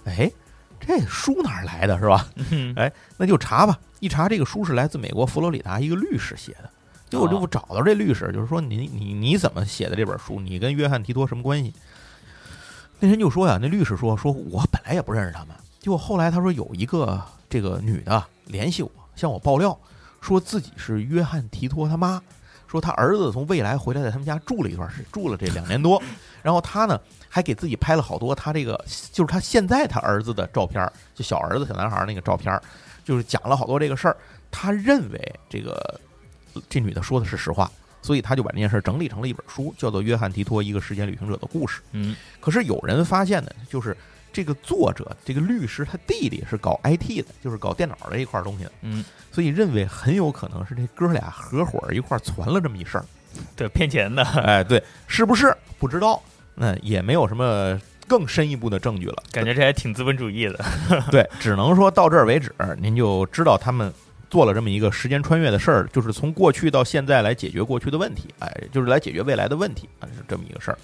[0.09, 0.31] 哎，
[0.79, 2.25] 这书哪儿来的是吧？
[2.51, 3.77] 嗯 哎，那就查吧。
[3.99, 6.69] 一查，这个书是来自美国佛罗里达一个律师写的。
[7.09, 10.39] 结果就哦找到这律师，就是说你你你怎么写的这本书？
[10.39, 11.73] 你跟约翰提托什么关系？
[13.01, 19.77] 那人就说呀，那律师说说我本来也不认识他们，结果后来他说有一个这个女的联系我，向我爆料，
[20.21, 22.23] 说自己是约翰提托他妈，
[22.71, 26.01] 说他儿子从未来回来，在他们家住了一段时，住了这两年多。
[26.41, 28.81] 然后他呢，还给自己拍了好多他这个，
[29.11, 32.57] 就是他现在他儿子的照片，就小儿子小男孩那个照片，
[33.03, 34.15] 就是讲了好多这个事儿。
[34.49, 35.99] 他认为这个
[36.69, 37.69] 这女的说的是实话，
[38.01, 41.79] 所以他就把这件事整理成了一本书，叫做《约翰提托：一个时间旅行者的故事》。
[41.91, 43.95] 嗯，可是有人发现呢，就是
[44.33, 48.71] 这个作者这个律师他弟弟是搞 IT 的，就是搞电脑这一块东西的。
[48.81, 53.05] 嗯，所以认为很有可能是这哥俩合伙一块传了这么一事儿。
[53.55, 56.21] 对，骗钱的，哎，对，是不是不知道？
[56.55, 59.23] 那也没有什么更深一步的证据了。
[59.31, 60.59] 感觉这还挺资本主义的。
[61.09, 63.91] 对，只能说到这儿为止，您就知道他们
[64.29, 70.77] 做了这么一个时间穿越的事儿，就是从过去到现在来解决过去的问题，哎，就是来解决未来的问题啊，是这么一个事儿。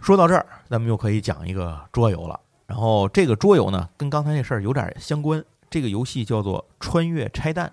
[0.00, 2.38] 说到这儿，咱们又可以讲一个桌游了。
[2.66, 5.42] 然后这个桌游呢，跟刚才那事儿有点相关。
[5.70, 7.66] 这个游戏叫做《穿越拆弹》，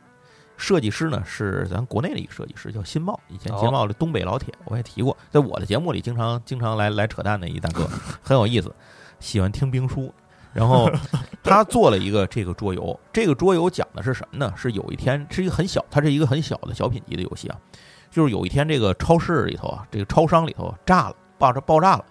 [0.58, 3.18] 设计师呢是咱国内的一个设计师，叫新茂。
[3.30, 7.88] 以前新茂的东北老铁，我也提过，在我的节目里经常经常来来扯淡的一大哥，
[8.22, 8.74] 很有意思，
[9.20, 10.14] 喜欢听兵书。
[10.52, 10.90] 然后
[11.44, 14.54] 他做了一个这个桌游，这个桌游讲的是什么呢？
[14.56, 17.58] 是有一天是一个很小，它是一个很小的小品级的游戏啊。
[18.10, 22.06] 就是有一天这个超市里头啊，这个超商里头炸了，爆炸爆炸了。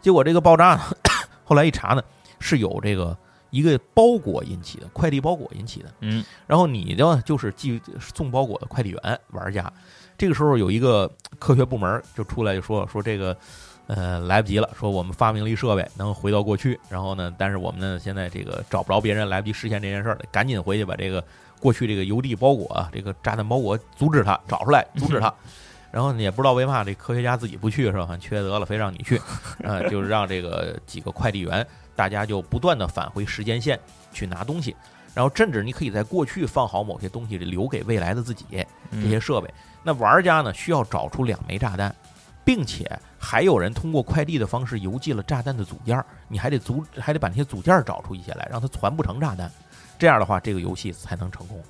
[0.00, 0.80] 结果这个爆炸呢，
[1.44, 2.02] 后来一查呢，
[2.40, 3.16] 是有这个
[3.50, 5.92] 一个包裹引起的，快递包裹引起的。
[6.00, 9.72] 嗯，然后你呢就是寄送包裹的快递员玩家。
[10.16, 13.36] 这个时候有一个 科学部门就出来就说说这个。
[13.88, 14.68] 呃，来不及了。
[14.78, 16.78] 说我们发明了一设备，能回到过去。
[16.90, 21.24] 然后呢，但是我们呢，现在这个找不着别人，来不及实现这件事儿，赶紧回去把这个
[21.58, 25.34] 过去这个邮递包裹、这个炸弹包裹阻止它，找出来，阻止它。
[25.90, 28.06] 然后也不知道为嘛这科学家自己不去是吧？
[28.06, 29.20] 很缺德了，非让你去。
[29.64, 33.78] 呃，就是让这个几个快递员，大家就不断的返回时间线
[34.12, 34.74] 去拿东西。
[35.14, 38.44] 然后甚至你可以在过去放好某些东西，留给未来的自己
[38.92, 39.52] 这些设备。
[39.82, 41.94] 那玩家呢，需要找出两枚炸弹。
[42.44, 49.52] 并且还有人通过快递的方式邮寄了炸弹的组件，你还得组还得把那些组件找出一些来，让它传不成炸弹。
[49.98, 51.62] 这样的话，这个游戏才能成功。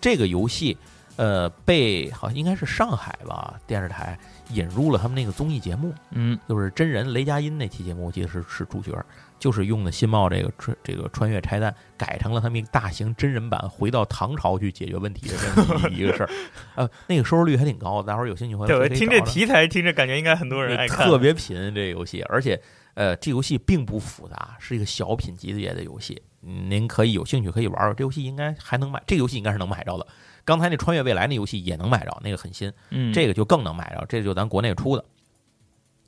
[0.00, 0.76] 这个游戏，
[1.16, 4.18] 呃，被好像应该是上海吧电视台
[4.50, 8.92] 引入了他们那个综艺节目，嗯，就是真人雷佳音那期节目，我记得是是主角。
[9.38, 16.30] 就是用的新茂这个穿这个穿越拆弹改成了他们一个大型真人版，回到唐朝去解决问题的这么一个事儿，
[16.74, 22.58] 呃，那个收视率还挺高，大伙儿有兴趣会对，听这题材，听着感觉应该很多人爱看，特别贫这游戏，而且
[22.94, 27.94] 呃，这游戏并不复杂，是一个小品级别的游戏，您可以有兴趣可以玩玩。
[27.94, 30.06] 这游戏应该还能买，这个游戏应该是能买着的。
[30.46, 35.04] 刚才那穿越未来那游戏也能买着，那个很新，嗯，这个就更能买着，这就咱国内出的，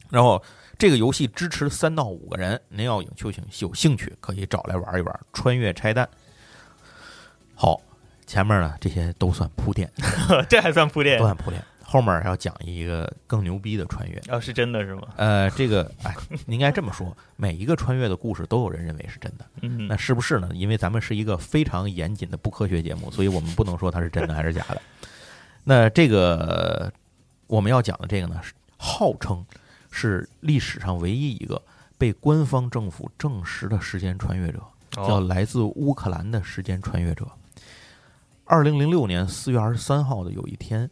[0.09, 0.43] 然后。
[0.81, 5.21] 这个游戏支持三到五个人，您要有就请有兴趣可以找来玩一玩。
[5.33, 6.09] 穿越拆弹，
[7.57, 7.83] 好，
[8.29, 9.93] 前面呢这些都算铺垫，
[10.49, 11.61] 这还算铺垫，都算铺垫。
[11.91, 15.03] 后面要讲一个更牛逼的穿越，哦，是真的是吗？
[15.17, 20.51] 呃，这个哎，您应该这么说，每一个穿越的故事都有人认为是真的，嗯，那是不是呢？
[20.53, 24.83] 因为咱们是一个非常严谨的不科学节目，所以我们不能说它是真的还是假的。
[25.65, 26.93] 那这个
[27.47, 29.45] 我们要讲的这个呢，是号称。
[29.91, 31.61] 是历史上唯一一个
[31.97, 37.27] 被官方政府证实的时间穿越者，叫来自乌克兰的时间穿越者。
[38.45, 40.89] 二零零六年四月二十三号的有一天，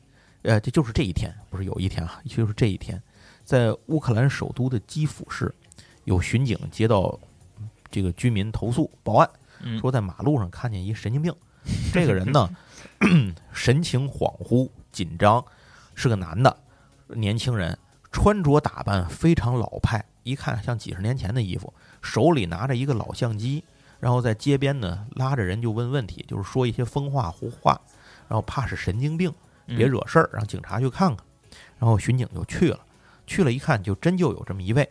[0.46, 3.02] 呃，这就是这一天，不是有一天啊，就是这一天，
[3.44, 5.52] 在乌克兰首都的基辅市，
[6.04, 7.18] 有巡警接到
[7.90, 9.28] 这个居民投诉报案，
[9.80, 11.34] 说在马路上看见一神经病。
[11.92, 12.48] 这个人呢，
[13.52, 15.44] 神情恍惚、紧张，
[15.96, 16.56] 是个男的，
[17.08, 17.76] 年轻人。
[18.12, 23.62] 穿着打扮非常老派，一看像几十年前的衣服，手里拿着一个老相机，
[24.00, 27.78] 然后在街边呢拉着人就问问题，就是说一些风话胡话，
[28.26, 29.30] 然后怕是神经病，
[29.66, 31.24] 别惹事儿，让警察去看看。
[31.78, 32.78] 然后巡警就去了，
[33.26, 34.88] 去了一看，就真就有这么一位，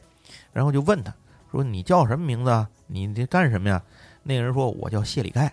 [0.54, 1.14] 然后就问他
[1.52, 2.70] 说：“你叫什么名字啊？
[2.88, 3.82] 你这干什么呀？”
[4.24, 5.52] 那个人说：“我叫谢里盖。”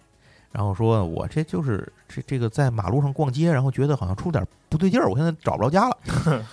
[0.52, 5.98] 然后说：“我这就是这这个在马路上逛街，然后觉得好像出点不对劲儿，我现在找不着家了。”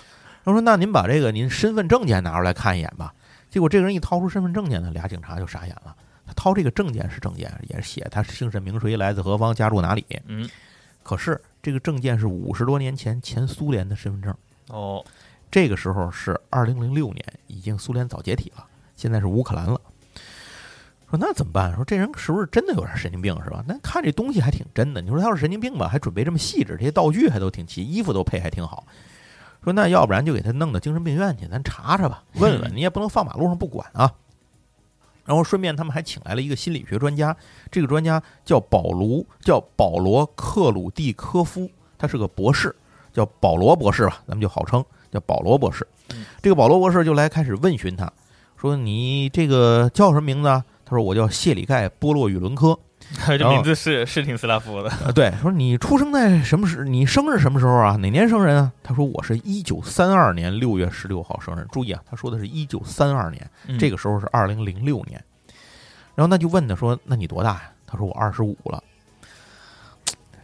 [0.44, 3.12] 他说：“那您把这个您身份证件拿出来看一眼吧。”
[3.50, 5.94] 结果这个人一掏出身份证件呢，俩警察就傻眼了。
[6.26, 10.06] 他掏这个证件是证件，也是写他姓甚名谁，来自何方，家住哪里。
[10.26, 10.48] 嗯，
[11.02, 14.34] 可是这个证件是五十多年前前苏联的身份证。
[14.68, 15.04] 哦，
[15.50, 18.64] 这个时候是二零零六年，已经苏联早解体了，
[18.96, 19.80] 现在是乌克兰了。
[21.10, 21.74] 说那怎么办？
[21.74, 23.64] 说这人是不是真的有点神经病是吧？
[23.66, 25.00] 那看这东西还挺真的。
[25.00, 28.86] 你说他要是神经病吧，还准备这么细致，这些道具还都挺齐，衣服都配还挺好。
[29.64, 34.10] 说那要不然就给他弄到精神病院去，咱查查吧，问问 你也不能放马路上不管啊。
[35.30, 37.36] 然后顺便他们还请来了一个心理学专家，
[37.70, 42.74] 这个专家叫保卢，叫保罗克鲁蒂科夫，他是个博士，
[43.12, 45.86] 叫保罗博士吧，咱们就好称叫保罗博士。
[46.42, 48.12] 这个保罗博士就来开始问询他，
[48.56, 50.64] 说你这个叫什么名字啊？
[50.84, 52.76] 他说我叫谢里盖波洛与伦科。
[53.26, 54.90] 这名字是是挺斯拉夫的。
[55.04, 56.84] 呃，对，说你出生在什么时？
[56.84, 57.96] 你生日什么时候啊？
[57.96, 58.72] 哪年生人啊？
[58.82, 61.66] 他说我是一九三二年六月十六号生人。
[61.72, 65.22] 注意啊，他说的是一九三二年，这个时候是二零零六年。
[66.14, 68.82] 然后那就问他说：“那你多大呀？”他说：“我二十五了。”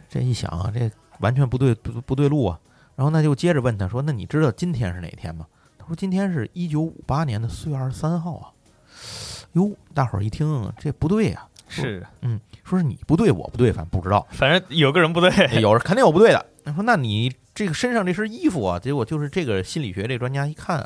[0.09, 2.59] 这一想啊，这完全不对不不对路啊。
[2.95, 5.45] 然后那就接着问他说：“那你知道今天是哪天吗？”
[5.77, 8.51] 他说：“今天是一九五八年的四月二十三号啊。”
[9.53, 12.39] 哟，大伙儿一听这不对呀，是嗯。
[12.67, 16.45] 说是你不对，我不对，反正不知道，反正有个人不对，有人肯定有不对的。
[16.65, 20.85] 他说：“那你这个身上这身衣服啊，结果就是这个心理学这专家一看，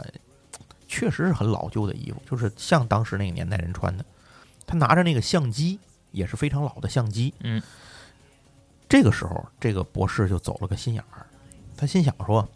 [0.88, 4.06] 确实是很老旧的衣服，就是像当时那个年代人穿的。
[4.68, 5.80] 他拿着那个相机，
[6.12, 7.34] 也是非常老的相机。
[7.40, 7.60] 嗯，
[8.88, 11.26] 这个时候，这个博士就走了个心眼儿，
[11.76, 12.48] 他心想说：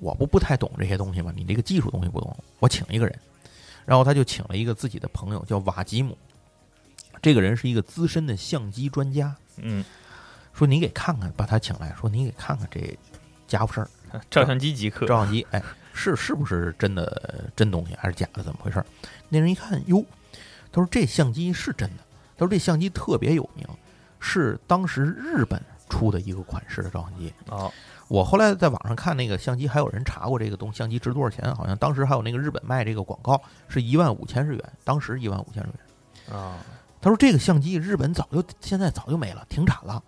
[0.00, 3.16] 我不不太懂这些东西嘛，你这个技术东西不懂，我请一个人。
[3.86, 6.18] 然后他就请了一个自己的朋友，叫瓦吉姆。”
[7.22, 9.84] 这个人是一个资深的相机专家，嗯，
[10.52, 12.98] 说你给看看，把他请来说你给看看这
[13.46, 13.88] 家伙事儿，
[14.28, 15.62] 照相机即可，照相机，哎，
[15.94, 18.42] 是是不是真的真东西还是假的？
[18.42, 18.84] 怎么回事？
[19.28, 20.04] 那人一看，哟，
[20.72, 22.02] 他说这相机是真的，
[22.36, 23.64] 他说这相机特别有名，
[24.18, 27.32] 是当时日本出的一个款式的照相机。
[27.46, 27.72] 哦，
[28.08, 31.54] 我后来在网上看那个相机，还有人查过这个东相机值多少钱？
[31.54, 36.58] 好像当时还有那个日本卖这个广告是一万五千日元，当时一万五千日元啊。
[37.02, 40.00] 他说：“这个相机日本早就现在早就没了，停产了。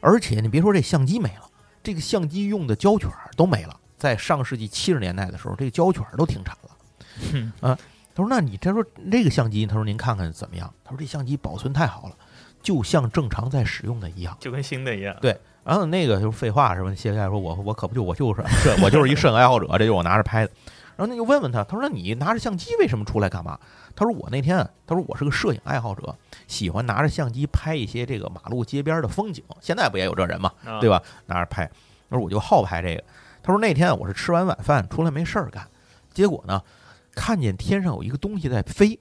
[0.00, 1.50] 而且你别说这相机没了，
[1.82, 3.76] 这个相机用的胶卷都没了。
[3.98, 7.68] 在上世纪七十年代的时候，这个胶卷都停产了。
[7.68, 7.78] 啊，
[8.14, 10.72] 他说：那你他说这个相机，他说您看看怎么样？
[10.84, 12.16] 他说这相机保存太好了，
[12.62, 15.16] 就像正常在使用的一样，就跟新的一样。
[15.20, 15.36] 对。
[15.64, 16.94] 然后那个就是废话什么？
[16.94, 20.52] 谢盖说：我我可不就我就是摄我就是一摄影爱好者，这就是我拿着拍的。
[20.96, 23.58] 然后那就问问他，他说：那你拿着相机为什么出来干嘛？”
[23.94, 26.16] 他说：“我那天，他说我是个摄影爱好者，
[26.46, 29.44] 喜欢拿着相机拍一些这个马路街边的风景。
[29.60, 31.02] 现在不也有这人嘛，对吧？
[31.26, 31.70] 拿着拍。
[32.10, 33.04] 他说我就好拍这个。
[33.42, 35.66] 他说那天我是吃完晚饭出来没事儿干，
[36.12, 36.62] 结果呢，
[37.14, 38.98] 看见天上有一个东西在飞，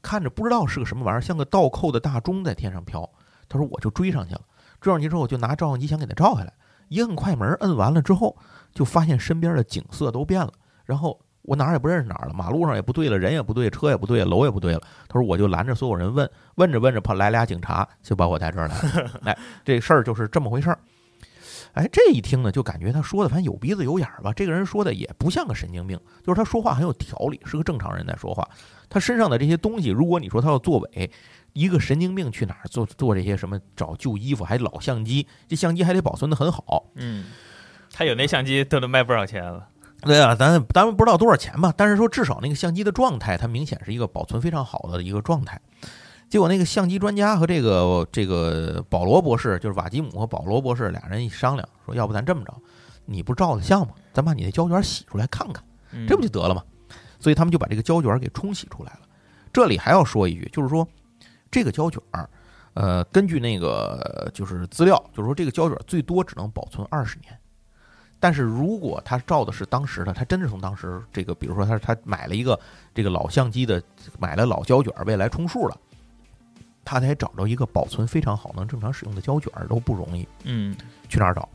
[0.00, 3.08] 看着不知道是个什么玩意儿，像个倒扣的大钟在天上飘。
[3.48, 4.40] 他说我就追上去了，
[4.80, 6.52] 追上去之后我就拿照相机想给它照下来，
[6.88, 8.36] 一摁快门，摁完了之后
[8.72, 10.52] 就发现身边的景色都变了，
[10.84, 14.80] 然后。”我哪儿也不认识哪儿了，马路上也不对了，人也不对，车也不对，楼也不对了。
[15.08, 19.10] 他说，我就拦着所有人问，问着问着，跑来俩警察，就把我带这儿来了。
[19.24, 20.78] 哎，这事儿就是这么回事儿。
[21.72, 24.32] 哎，这一听呢，就感觉他说的反正有鼻子有眼儿吧。
[24.32, 28.46] 这个人说的也不像个神经病，就是他说话很有条理，是个正常人在说话。
[28.88, 31.10] 他身上的这些东西，如果你说他要作伪，
[31.52, 36.90] 一个神经病去哪儿做做这些什么找旧衣服，还老相机，这相机还得保存的很好。
[36.96, 37.24] 嗯，
[37.92, 39.68] 他有那相机都能卖不少钱了。
[40.02, 45.60] 对啊，咱咱们不知道多少钱吧，但是说至少那个相机的状态，它明显是一个保存非常好的一个状态。
[46.28, 52.54] 结果那个相机专家和这个这个保罗博士，就是瓦吉姆和保罗博士俩人一商量，说要不咱这么着，
[53.04, 53.94] 你不照的相吗？
[54.12, 55.62] 咱把你的胶卷洗出来看看，
[56.06, 56.62] 这不就得了吗？
[57.18, 59.00] 所以他们就把这个胶卷给冲洗出来了。
[59.52, 60.86] 这里还要说一句，就是说
[61.50, 62.00] 这个胶卷，
[62.74, 67.36] 呃，根据那个就是资料，就是说这个胶卷最多只能保存二十年。
[68.22, 72.60] 但是如果他照的是当时的，他真是从当时这个，比如说他他买了一个
[72.94, 73.82] 这个老相机的，
[74.18, 75.74] 买了老胶卷，未来充数了，
[76.84, 80.28] 他才找着一个保存非常好、能正常使用的胶卷都不容易。
[80.44, 80.76] 嗯，
[81.08, 81.48] 去哪儿找？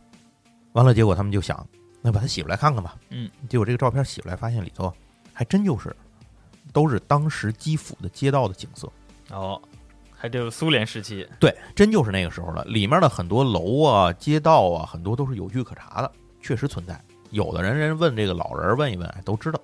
[0.73, 1.65] 完了，结果他们就想，
[2.01, 2.95] 那把它洗出来看看吧。
[3.09, 4.91] 嗯，结果这个照片洗出来，发现里头
[5.33, 5.95] 还真就是
[6.73, 8.91] 都是当时基辅的街道的景色。
[9.29, 9.61] 哦，
[10.11, 11.27] 还就苏联时期。
[11.39, 12.63] 对，真就是那个时候了。
[12.65, 16.11] 里面的很多楼啊、街道啊，很多都是有据可查的。
[16.45, 16.95] 确实存在，
[17.31, 19.59] 有的人人问这个老人问一问，都知道。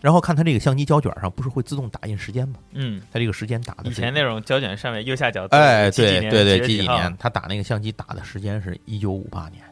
[0.00, 2.60] 然后看他这个相机胶卷上不是会自动打印时间吗？
[2.70, 3.90] 嗯，他这个时间打的。
[3.90, 9.64] 以前那种胶卷上面右下角，哎，对对对，几几年，他打那个相机打的时间是一九五八年。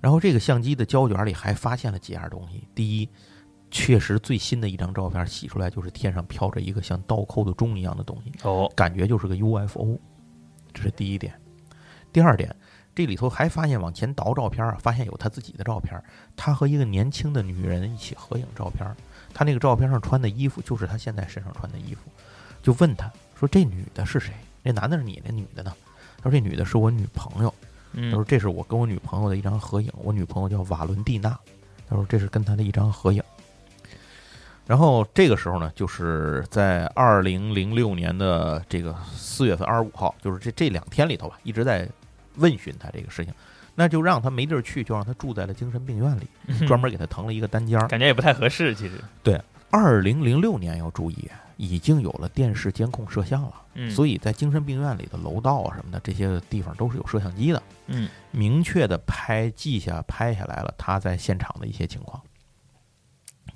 [0.00, 2.66] 然后这个相机的胶卷里还发现了几样东西。
[2.74, 3.08] 第一，
[3.70, 9.96] 确实最新的一张照片洗出来就是天上飘着一个像倒扣的钟一样的东西，哦，感觉就是个 UFO。
[10.74, 11.32] 这是第一点。
[12.12, 12.54] 第二点。
[13.00, 15.98] 这里头还发现往前倒照片啊，发现有他自己的照片，
[16.36, 18.86] 他和一个年轻的女人一起合影照片，
[19.32, 22.10] 他那个照片上穿的衣服就是他现在身上穿的衣服，
[22.62, 24.34] 就问他说：“这女的是谁？
[24.62, 25.72] 那男的是你，那女的呢？”
[26.22, 27.54] 他说：“这女的是我女朋友。”
[27.96, 31.30] 他说：“这是我跟我女朋友的一张合影，我女朋友叫瓦伦蒂娜。”
[31.88, 33.22] 他说：“这是跟他的一张合影。”
[34.68, 41.88] 然后这个时候呢，就是在二零零六年的这个四月份二十五号，就是这这两天里头吧，一直在。
[42.40, 43.32] 问询他这个事情，
[43.74, 47.86] 那就让他没地儿去，就让他住在了精神病院里，专门给他腾了一个单间儿。
[47.86, 58.08] 感觉也不太合适，其实，对二零零六年要注意，已经有了电视监控摄像了，嗯，所以在精神病院里的楼道啊什么的这些地方都是有摄像机的，嗯。
[58.32, 62.20] 明确的拍记下拍下来了他在现场的一些情况。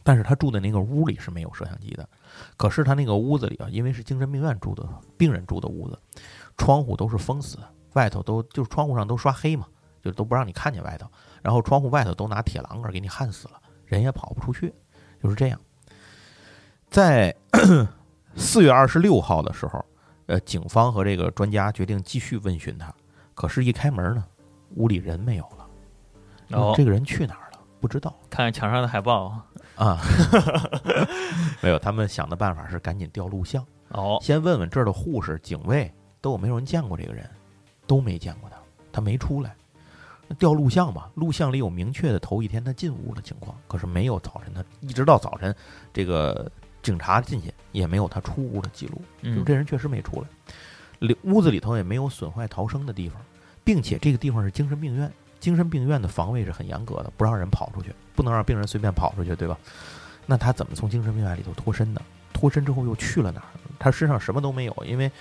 [0.03, 2.07] 但是他住的那个屋里是没有摄像机的，
[2.59, 5.99] 可是他那个屋子里啊，因为是精神病院住的病人住的屋子，
[6.59, 9.67] 窗户都是封死的，外头都就是窗户上都刷黑嘛，
[10.03, 11.11] 就都不让你看见外头，
[11.43, 13.55] 然后窗户外头都拿铁栏杆给你焊死了，
[13.87, 14.73] 人也跑不出去，
[15.23, 15.61] 就是这样。
[16.89, 17.35] 在
[18.37, 19.85] 四月二十六号的时候，
[20.27, 22.95] 呃，警方和这个专家决定继续问询他，
[23.35, 24.25] 可是，一开门呢，
[24.77, 25.67] 屋里人没有了。
[26.47, 27.59] 然后这个人去哪儿了？
[27.81, 29.41] 不知道哦看看墙上的海报，
[29.77, 29.99] 啊。
[31.63, 37.29] 没有，他们想的办法是赶紧调录像，哦，先问问这儿的护士、警卫都有没有人见过这个人，
[37.87, 38.57] 都没见过他，
[38.93, 39.55] 他没出来。
[40.27, 45.55] 那调录像吧，录像里有明确的头一天他进屋的情况，可是没有早晨他一直到早晨，
[45.93, 46.51] 这个
[46.83, 48.97] 警察进去也没有他出屋的记录。
[49.23, 50.27] 就嗯，这人确实没出来，
[51.01, 53.21] 里屋子里头也没有损坏逃生的地方，
[53.63, 59.59] 并且这个地方是精神病院，精神病院的防卫是很严格的，不让人跑出去，不能让病人随便跑出去，对吧？
[60.25, 62.01] 那他怎么从精神病院里头脱身的？
[62.33, 63.49] 脱身之后又去了哪儿？
[63.79, 65.13] 他身上什么都没有，因为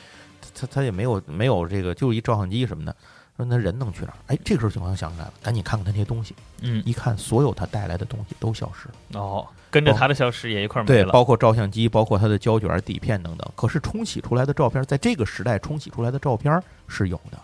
[0.53, 2.95] 他他也没有没有这个，就一照相机什么的。
[3.35, 4.17] 说那人能去哪儿？
[4.27, 6.35] 哎，这个时候情况想起来了，赶紧看看他那些东西。
[6.61, 9.19] 嗯，一看，所有他带来的东西都消失了。
[9.19, 13.51] 哦，跟着他的消失也一块儿没对，了，包括照相机，包括他的胶卷、底片等等。
[13.55, 17.39] 可是冲洗出来的照片，在这个时代冲洗出来的照片是有的，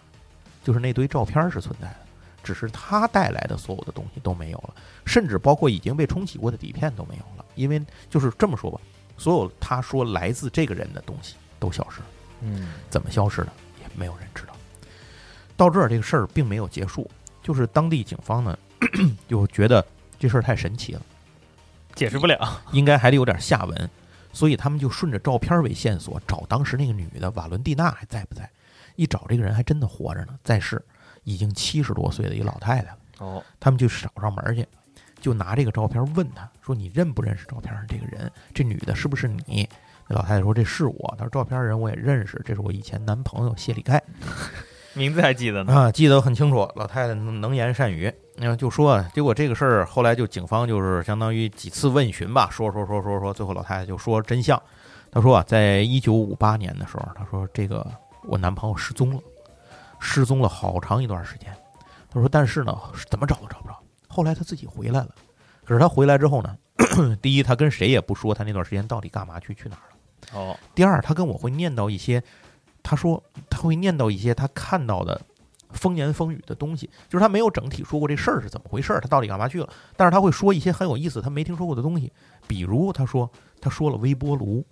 [0.63, 1.97] 就是那堆照片是存在的，
[2.43, 4.75] 只是他带来的所有的东西都没有了，
[5.07, 7.43] 甚至包括已经被冲洗过的底片都没有了。
[7.55, 7.81] 因为
[8.11, 8.79] 就是这么说吧，
[9.17, 12.05] 所有他说来自这个人的东西都消失了，
[12.41, 14.53] 嗯，怎么消失的也没有人知道。
[15.57, 17.09] 到这儿，这个事儿并没有结束，
[17.43, 18.57] 就是当地警方呢
[19.27, 19.85] 就觉得
[20.17, 21.01] 这事儿太神奇了。
[21.95, 23.89] 解释不了，应该还得有点下文，
[24.31, 28.49] 所以他们就顺着照片为线索找当时那个女的瓦伦蒂娜还在不在？
[28.95, 30.81] 一找这个人还真的活着呢，在世，
[31.23, 32.97] 已经七十多岁的一老太太了。
[33.19, 34.65] 哦，他们就找上门去，
[35.19, 38.31] 就拿这个照片问她说：“你认不认识照片上这个人？
[38.53, 39.67] 这女的是不是你？”
[40.09, 44.03] 那老太太说：“这是我。”她说：“照片人我也认识，这是我以前男朋友谢里盖。”
[44.93, 54.59] 名字还记得呢，啊，记得很清楚，老太太能能言善语，然后就说，结果这个事儿后来就警方就是相当于几次问询吧，说说说说说，最后老太太就说真相，
[55.11, 57.85] 她说啊，在一九五八年的时候，她说这个
[58.23, 59.21] 我男朋友失踪了，
[59.99, 61.55] 失踪了好长一段时间，
[62.11, 62.75] 她说但是呢，
[63.11, 65.09] 怎么找都找不着，后来他自己回来了，
[65.63, 66.57] 可是他回来之后呢，
[67.21, 69.98] 第一他跟谁也不说他那段时间到底干嘛去去哪儿了。
[70.33, 72.23] 哦，第二，他跟我会念叨一些，
[72.83, 75.19] 他说他会念叨一些他看到的
[75.71, 82.11] 风言风语的东西，就是他没有整体说过这事儿是怎么回事儿，他到底干嘛去了，但是他会说一些很有意思他没听说过的东西，
[82.47, 83.29] 比如他说
[83.61, 84.65] 他说了微波炉，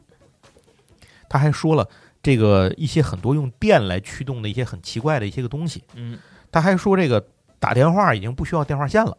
[1.29, 1.87] 他还说了
[2.21, 6.17] 这个一些很多用电来驱动的一些很奇怪的一些个东西，嗯，
[6.51, 7.25] 他还说这个
[7.59, 9.17] 打电话已经不需要电话线了，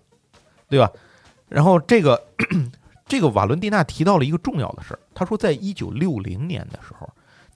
[0.68, 0.90] 对吧？
[1.48, 2.22] 然后这个
[3.08, 7.08] 这个瓦伦蒂娜提到了一个重要的事儿，他说在一九六零年的时候，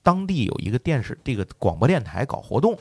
[0.03, 2.77] 当地有一个电视这个广播电台搞活动，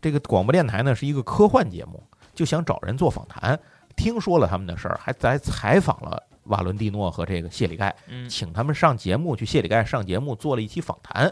[0.00, 2.02] 这个广播电台呢是一个科幻节目，
[2.34, 3.58] 就想找人做访谈，
[3.94, 11.30] 听说了他们的事儿，还在采访了瓦伦蒂诺和这个谢里盖，嗯，请他们上节目，去谢里盖上节目做了一期访谈，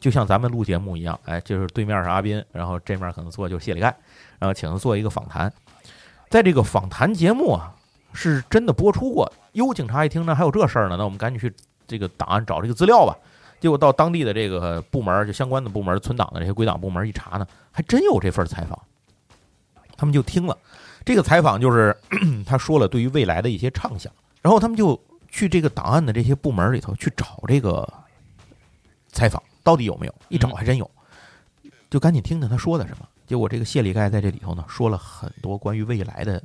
[0.00, 3.94] 就像咱们录节目一样，哎，就是对面是阿斌，然后这面可能坐就是谢里盖，
[4.38, 5.52] 然后请他做一个访谈，
[6.30, 7.73] 在这个访谈节目啊，
[8.14, 9.30] 是真的播出过。
[9.52, 11.54] 哟，警察一听呢，还有这事儿呢，那我们赶紧去
[11.86, 13.14] 这个档案找这个资料吧。
[13.60, 18.78] 结果到当地的这个部门，就相关的部门存档的这些归档部门一查呢，还真有这份采访。
[19.96, 20.58] 他们就听了
[21.04, 21.96] 这个采访，就是
[22.44, 24.12] 他说了对于未来的一些畅想，
[24.42, 27.90] 然后他们就去这个档案的这些部门里头去找这个
[29.08, 30.90] 采访到底有没有，一找还真有，
[31.88, 33.08] 就赶紧听听他说的什么。
[33.26, 36.42] 结果这个谢里盖在这里头呢，说了很多关于未来的，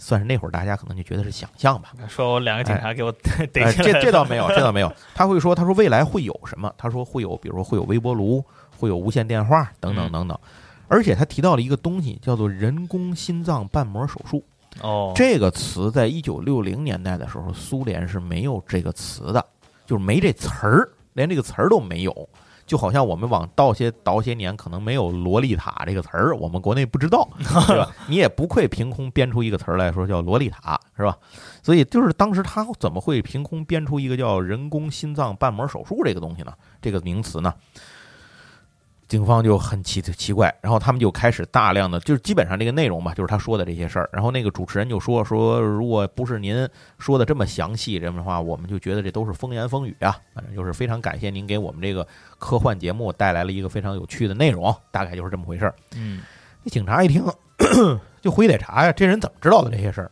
[0.00, 1.92] 算是那会儿大家可能就觉得是想象吧。
[2.08, 3.12] 说我两个警察给我
[3.52, 4.90] 逮这这倒没有，这倒没有。
[5.14, 6.72] 他会说，他说未来会有什么？
[6.78, 8.42] 他说会有，比如说会有微波炉，
[8.78, 10.38] 会有无线电话等等嗯等等。
[10.88, 14.42] 而且他提到了一个东西，叫做人工心脏瓣膜手术。
[14.80, 19.44] 哦，这个词在一九六零年代的时候，苏联是没有这个词的，
[19.84, 22.28] 就是没这词儿，连这个词儿都没有。
[22.70, 27.90] 就好像我们往倒些倒些年，可能没有“洛丽塔”这个词儿，我们国内不知道， 是吧？
[28.06, 31.18] 你也不会凭空编出一个词儿来说叫“洛丽塔”，是吧？
[31.64, 36.52] 所以就是当时他怎么会凭空编出一个叫人工心脏瓣膜手术这个东西呢？
[36.80, 37.52] 这个名词呢？
[39.10, 44.08] 警方就很奇奇怪，然后他们就开始大量的，就是基本上这个内容吧，就是他说的这些事儿。
[44.12, 50.16] 然后那个主持人就说说，如果不是您说的这么详细，这么的话，我们就觉得这都是风言风语啊。
[50.32, 52.06] 反正就是非常感谢您给我们这个
[52.38, 55.74] 科幻节目带来了一个非常有趣的内容，大概就是这么回事儿。
[55.96, 56.22] 嗯，
[56.62, 57.26] 那警察一听
[58.22, 60.10] 就回得查呀，这人怎么知道的这些事儿？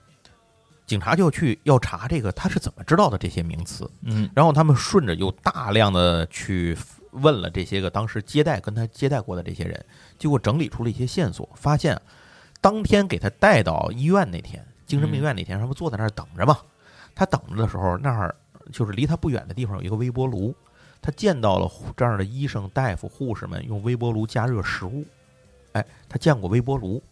[0.87, 3.89] 警察就去要查这个他是怎么知道的这些名词。
[4.03, 6.77] 嗯，然后他们顺着又大量的去
[7.13, 9.85] 问了这些个当时接待跟他接待过的这些人，
[10.19, 12.01] 结果整理出了一些线索，发现
[12.61, 16.59] 当天给他带到医院那天，精神病院那天，他不坐在那儿等着嘛？
[17.15, 18.35] 他等着的时候，那儿
[18.73, 20.55] 就是离他不远的地方有一个微波炉，
[21.01, 25.05] 他见到了这样的医生、大夫、护士们用微波炉加热食物，
[25.73, 27.03] 哎，他见过微波炉，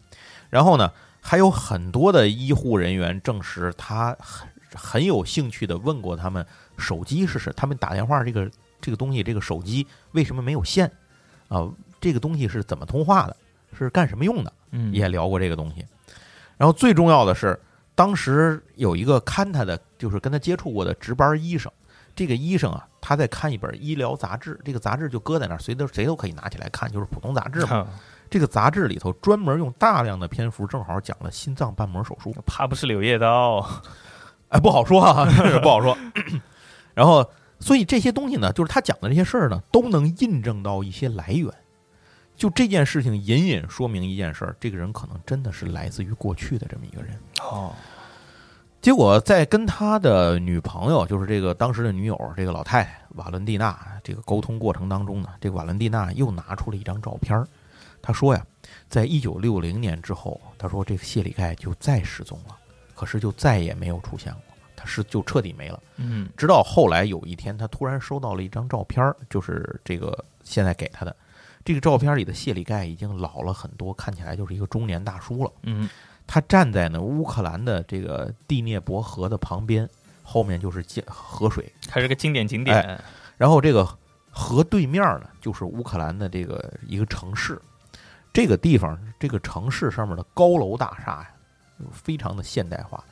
[0.49, 8.51] 然后呢，还有很多的医护人员证实他很很有兴趣的问过他们手机是什，他们打电话这个
[8.87, 10.89] 这个东西，这个手机为什么没有线
[11.49, 11.69] 啊？
[12.01, 13.37] 这个东西是怎么通话的？
[13.77, 14.53] 是干什么用的？
[14.71, 15.85] 嗯，也聊过这个东西。
[16.57, 17.59] 然后最重要的是，
[17.97, 21.71] 当时有一个看他的，就是跟他接触过的值班医生。
[22.15, 27.85] 这个医生啊，他在看一本医疗杂志，这个杂志就搁在那儿，谁都谁都可以拿起来看，就是普通杂志嘛。
[28.31, 32.33] 这个杂志里头专门用大量的篇幅，正好讲了心脏瓣膜手术。
[32.47, 33.69] 怕不是柳叶刀，
[34.49, 35.27] 哎，不好说啊，
[35.61, 35.97] 不好说。
[36.95, 37.29] 然后，
[37.59, 41.51] 所以这些东西呢，就是他讲的这些事儿呢，都能印证到一些来源。
[42.37, 47.19] 就这件事情隐隐说明一件事儿，这个人可能真的是来自于过去的这么一个人。
[47.41, 47.73] 哦，
[48.83, 57.49] 结果在跟他的女朋友，就是这个当时的女友，这个老太太瓦伦蒂娜这个沟通过程当中呢，这个瓦伦蒂娜又拿出了一张照片儿。
[58.03, 58.47] 她说呀，
[58.91, 62.55] 在一九六零年之后，她说这个谢里盖就再失踪了，
[62.95, 64.46] 可是就再也没有出现过，
[64.87, 65.83] 是就彻底没了。
[65.97, 71.15] 嗯直到后来有一天，他突然收到了一张照片儿，就是这个现在给他的
[71.65, 75.51] 这个照片里的谢里盖已经老了很多，看起来就是一个中年大叔了。
[75.65, 75.91] 嗯
[76.27, 79.89] 他站在呢乌克兰的这个第聂伯河的旁边，
[80.23, 83.01] 后面就是江河水，它是个经典景点，
[83.37, 83.89] 然后这个
[84.31, 87.61] 河对面呢就是乌克兰的这个一个城市。
[88.33, 91.31] 这个地方，这个城市上面的高楼大厦呀，
[91.91, 93.03] 非常的现代化，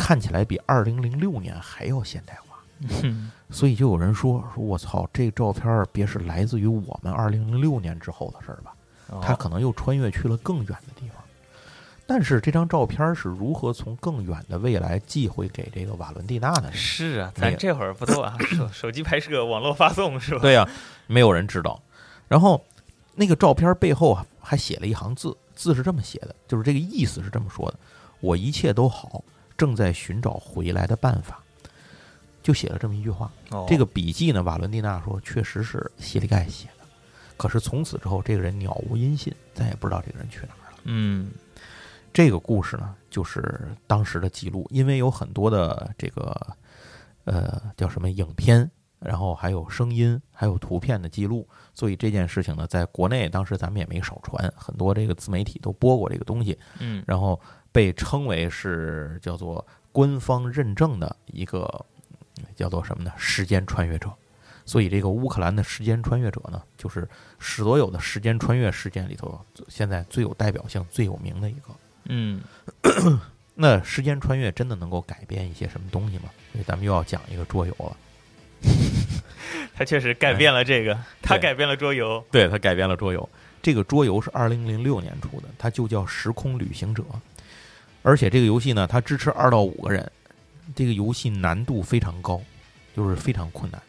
[0.00, 2.56] 看起来比二零零六年还要现代化。
[3.02, 8.74] 嗯所以就有人说说，我操，这照片别是来自于我们二零零六年之后的事儿吧？
[9.08, 11.16] 哦他可能又穿越去了更远的地方。
[12.06, 16.72] 但是这张照片是如何从更远的未来寄回给这个瓦伦蒂娜的？
[16.72, 20.40] 是啊，咱这会儿不都啊， 手手机拍摄、网络发送是吧？
[20.40, 20.66] 对呀、
[21.06, 21.80] 没有人知道。
[22.26, 22.64] 然后
[23.14, 27.78] 那个照片背后啊，还写了一行字，字是这么写的，就是这个意思是这么说的：
[28.20, 29.22] 我一切都好，
[29.60, 31.38] 正在寻找回来的办法。
[32.42, 33.30] 就写了这么一句话。
[33.50, 33.66] 哦。
[33.68, 36.86] 这个笔记呢，瓦伦蒂娜说确实是谢里盖写的，
[37.36, 40.78] 可是从此之后，这个人杳无音信，再也不知道这个人去哪儿了。
[40.84, 41.30] 嗯。
[42.10, 46.34] 这个故事呢，就是当时的记录，因为有很多的这个
[47.24, 57.04] 呃叫什么影片，然后还有声音，还有图片的记录，所以这件事情呢，在国内当时咱们也没少传，很多这个自媒体都播过这个东西，嗯。
[57.06, 57.38] 然后
[57.72, 61.62] 被称为是叫做官方认证的一个
[62.38, 63.12] 嗯叫做什么呢？
[63.16, 64.10] 时间穿越者。
[64.66, 67.08] 所以这个乌克兰的时间穿越者呢，就是
[67.40, 71.74] 所有的时间穿越事件里头，现在最有代表性、最有名的一个。
[72.04, 72.40] 嗯
[73.54, 76.30] 那时间穿越真的能够改变一些什么东西吗？
[76.52, 77.96] 所以咱们又要讲一个桌游了。
[79.74, 82.24] 他确实改变了这个，他改变了桌游。
[82.30, 83.28] 对，它改变了桌游。
[83.60, 87.02] 这个桌游是二零零六年出的，它就叫《时空旅行者》，
[88.02, 90.10] 而且这个游戏呢，它支持二到五个人。
[90.72, 92.40] 这个游戏难度非常高，
[92.96, 93.82] 就是非常困难，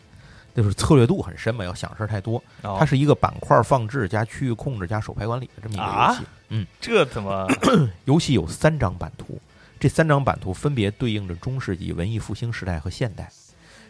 [0.56, 2.44] 就是策略度很深嘛，要想事儿太多。
[2.64, 6.26] 哦它是一个板块放置加区域控制加手牌管理的这么一个游戏。
[6.50, 7.48] 嗯，这怎么？
[8.06, 9.40] 游戏有三张版图，
[9.80, 13.30] 这三张版图分别对应着中世纪、文艺复兴时代和现代。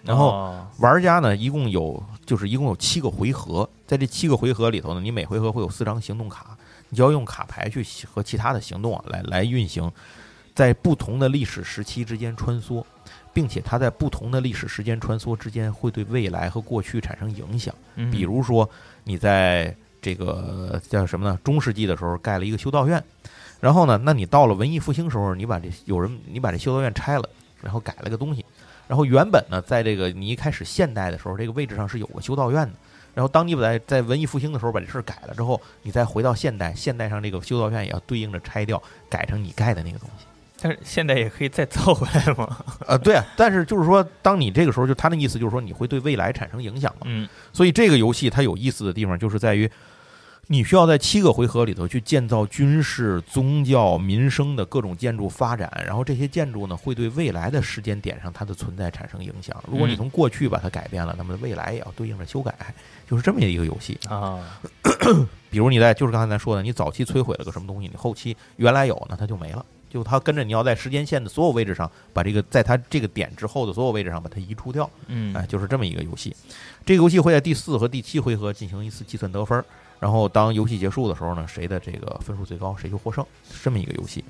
[0.04, 6.58] 然后哦玩家呢，一共有就是一共有七个回合，在这七个回合里头呢，你每回合会有四张行动卡，
[6.92, 9.92] 你就要用卡牌去和其他的行动啊来来运行，
[10.54, 12.84] 在不同的历史时期之间穿梭，
[13.34, 17.74] 并且它在不同的历史时间穿梭之间会对未来和过去产生影响。
[17.96, 18.70] 嗯比如说
[19.06, 21.40] 你在这个叫什么呢？
[21.44, 23.02] 中世纪的时候盖了一个修道院，
[23.62, 27.30] 然后呢，那你到了文艺复兴时候，你把这有人你把这修道院拆了，
[27.62, 28.44] 然后改了个东西，
[28.88, 32.74] 然后原本呢，在这个你一开始现代的时候，这个位置上是有个修道院的。
[33.14, 40.26] 然后，当你把在在文艺复兴的时候把这事儿改了之后，你再回到现代，现代上这个修道院也要对应着拆掉，改成你盖的那个东西。
[40.64, 42.58] 但是现在也可以再造回来吗？
[42.86, 47.02] 呃，对啊，但是就是说，当你这个时候，就他的意思就是说，你会对未来产生影响嘛？
[47.06, 49.70] 嗯所以这个游戏它有意思的地方就是在于，
[50.52, 59.56] 你需要在七个回合里头去建造军事、宗教、民生的各种建筑发展，然后这些建筑呢会对未来的时间点上它的存在产生影响。
[59.66, 62.54] 如果你嗯从过去把它改变了，那么未来也要对应着修改，
[63.10, 63.98] 就是这么一个游戏。
[64.10, 64.42] 啊，
[65.50, 69.66] 比如你在就是刚才咱说的，你早期摧毁了个什么东西，你后期原来有呢，它就没了。
[69.90, 74.90] 就它跟着你要在时间线的所有位置上，把这个在它这个点之后的所有位置上把它移除掉。
[75.08, 76.36] 嗯哎，就是这么一个游戏。
[76.86, 79.66] 这个游戏会在第四和第七回合进行一次计算得分儿，
[80.02, 84.26] 然后当游戏结束的时候呢，谁的这个分数最高，谁就获胜，是这么一个游戏。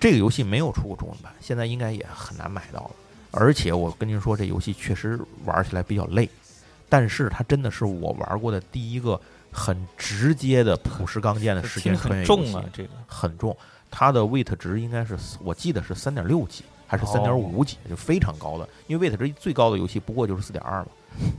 [0.00, 2.90] 这个游戏没有出过中文版，现在应该也很难买到了。
[3.30, 6.26] 而且我跟您说，这游戏确实玩起来比较累，
[6.88, 9.20] 但是它真的是我玩过的第一个
[9.52, 13.54] 很直接的朴实钢剑的时间穿越游戏很重啊，，这个很重。
[13.90, 18.68] 它的 weight 值应该是我记得是三点六级还是三点五级，就非常高的。
[18.86, 20.88] 因为 weight 值最高的游戏不过就是四点二了，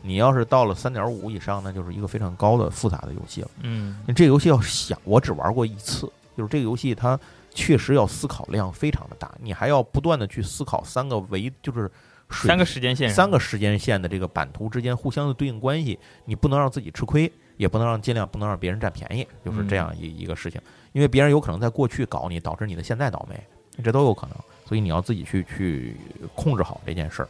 [0.02, 3.50] 你要是到了三点五以上，那就是一个非常高的复杂的游戏了。
[3.62, 7.20] 嗯这个游戏要想，我只玩过一次，就是这个游戏它
[7.54, 11.90] 确实要思考量非常的大，你还要不断的去思考三个维，就是
[12.30, 20.60] 水三个时间线，三个时间线的这个版图之间互相的对应关系，你不能让自己吃亏，也不能让尽量不能让别人占便宜，就是这样一一个事情。
[20.92, 23.38] 因为别人有可能在过去搞你，导致你的现在倒霉，
[23.84, 24.36] 这都有可能。
[24.66, 25.98] 所以你要自己去去
[26.34, 27.30] 控制好这件事儿。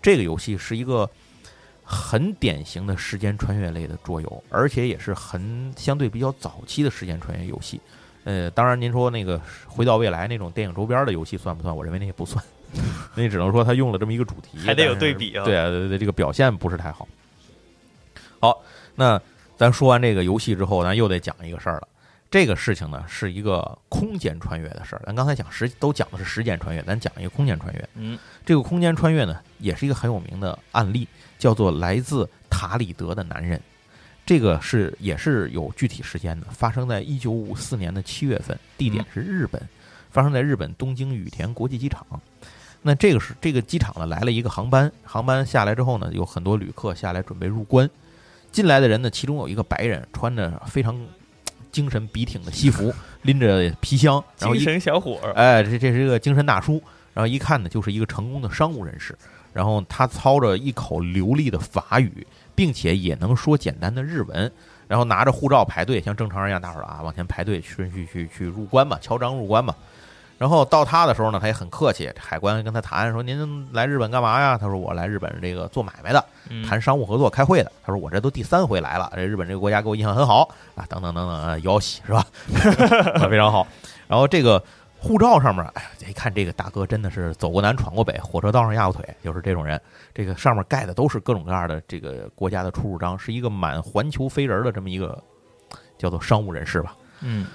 [0.00, 1.08] 这个游戏是一个
[1.88, 7.80] 很典型的时间穿越类的桌游，而且也是很相对比较早期的时间穿越游戏。
[8.24, 11.74] 呃，当然您说那个回到未来那种电影周边的游戏算不算？
[11.74, 12.44] 我认为那也不算，
[13.14, 17.06] 那只能说他用了这么一个主题，还得有对比啊对啊，对对，这个表现不是太好。
[18.40, 18.60] 好，
[18.96, 19.20] 那
[19.56, 21.88] 咱说完这个游戏之后，咱又得讲一个事儿了。
[22.36, 25.00] 这个事情呢，是一个空间穿越的事儿。
[25.06, 27.88] 咱刚才讲时都讲的是时间穿越，咱讲一个空间穿越。
[27.94, 31.08] 嗯这个空间穿越呢，也是一个很有名的案例，
[31.38, 33.58] 叫做来自塔里德的男人。
[34.26, 39.66] 这个是也是有具体时间的，发生在一九五四年的七月份，地点是日本，
[40.10, 42.06] 发生在日本东京羽田国际机场。
[42.82, 47.88] 那这个是这个机场呢来了一个航班，航班下来之后呢，有很多旅客下来准备入关。
[48.52, 50.94] 进来的人呢，其中有一个白人，穿着非常
[51.76, 59.14] 精神笔挺的西服， 拎着皮箱，然后一精神小伙儿，哎，这这是一个精神大叔，然后一看呢，就是一个成功的商务人士，
[59.52, 64.50] 然后他操着一口流利的法语，并且也能说简单的日文，
[64.88, 69.74] 然后拿着护照排队，像正常人一样，大伙儿啊往前排队，顺序去去入关嘛，敲章入关嘛。
[70.38, 82.22] 然后到他的时候呢，他也很客气，海关跟他谈说：“您来日本干嘛呀？”他说：“我来日本这个做买卖的，嗯谈商务合作、开会的。”他说：“我这都第三回来了，这日本这个国家给我印象很好啊，等等等等啊，摇喜是吧？
[83.30, 83.66] 非常好。
[84.06, 84.62] 然后这个
[84.98, 89.80] 护照上面，哎呀，一看这个大哥真的是走过南闯过北，火车道上压过腿，就是这种人。
[90.14, 95.18] 这个上面盖的都是各种各样的这个国家的出入章，是一个满环球飞人的这么一个
[95.96, 96.94] 叫做商务人士吧。
[97.20, 97.46] 嗯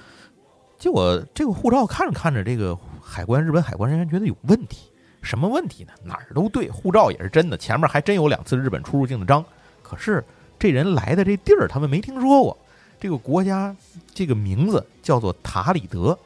[0.82, 4.90] 结果这个护照看着看着，这个海关日本海关人员觉得有问题，
[5.22, 5.92] 什么问题呢？
[6.02, 9.44] 哪儿都对，护照也是真的，前面还真有两次日本出入境的章，
[9.80, 10.24] 可是
[10.58, 12.58] 这人来的这地儿他们没听说过，
[12.98, 13.72] 这个国家
[14.12, 16.18] 这个名字叫做塔里德，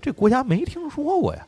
[0.00, 1.46] 这国家没听说过呀。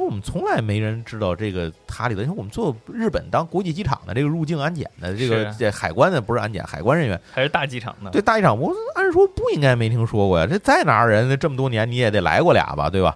[0.00, 10.46] 说我们从来没人知道这个塔里的，因为我们做日本当国际机场的这个入境安检的这个是这海关的不是安检，海关人员还是大机场呢，对大机场，我按说不应该没听说过呀。
[10.46, 13.14] 这在哪儿人这么多年你也得来过俩吧，对吧？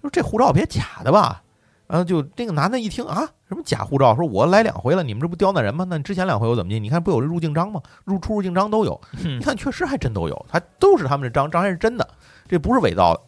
[0.00, 1.42] 说这护照别假的吧？
[1.88, 4.14] 然后就那个男的一听啊，什么假护照？
[4.14, 5.84] 说我来两回了，你们这不刁难人吗？
[5.90, 6.80] 那你之前两回我怎么进？
[6.80, 7.82] 你看不有入境章吗？
[8.04, 12.08] 入出入境章都有，嗯你看确实还真都有，还都是他们的章，章还是真的，
[12.48, 13.20] 这不是伪造的。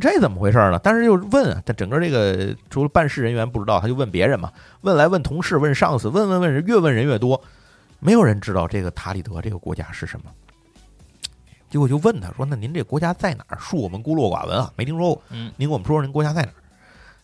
[0.00, 0.80] 这怎么回事呢？
[0.82, 7.40] 但是又问啊，他整个这个除了办事人员不知道，他就问别人嘛，问来问同事，问上司，问问问人，越问人越多，
[8.00, 10.26] 没有人知道这个塔里德这个国家是什么。
[11.68, 13.56] 结果就问他说：“那您这国家在哪儿？
[13.56, 15.22] 恕我们孤陋寡闻啊，没听说过。
[15.30, 16.54] 嗯您给我们说说您国家在哪儿？”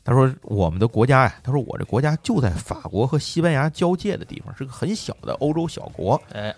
[0.05, 6.19] 他说：“我们的国家呀，他说我这国家就在法国和西班牙交界的地方，是个很小的欧洲小国。
[6.33, 6.55] 哎，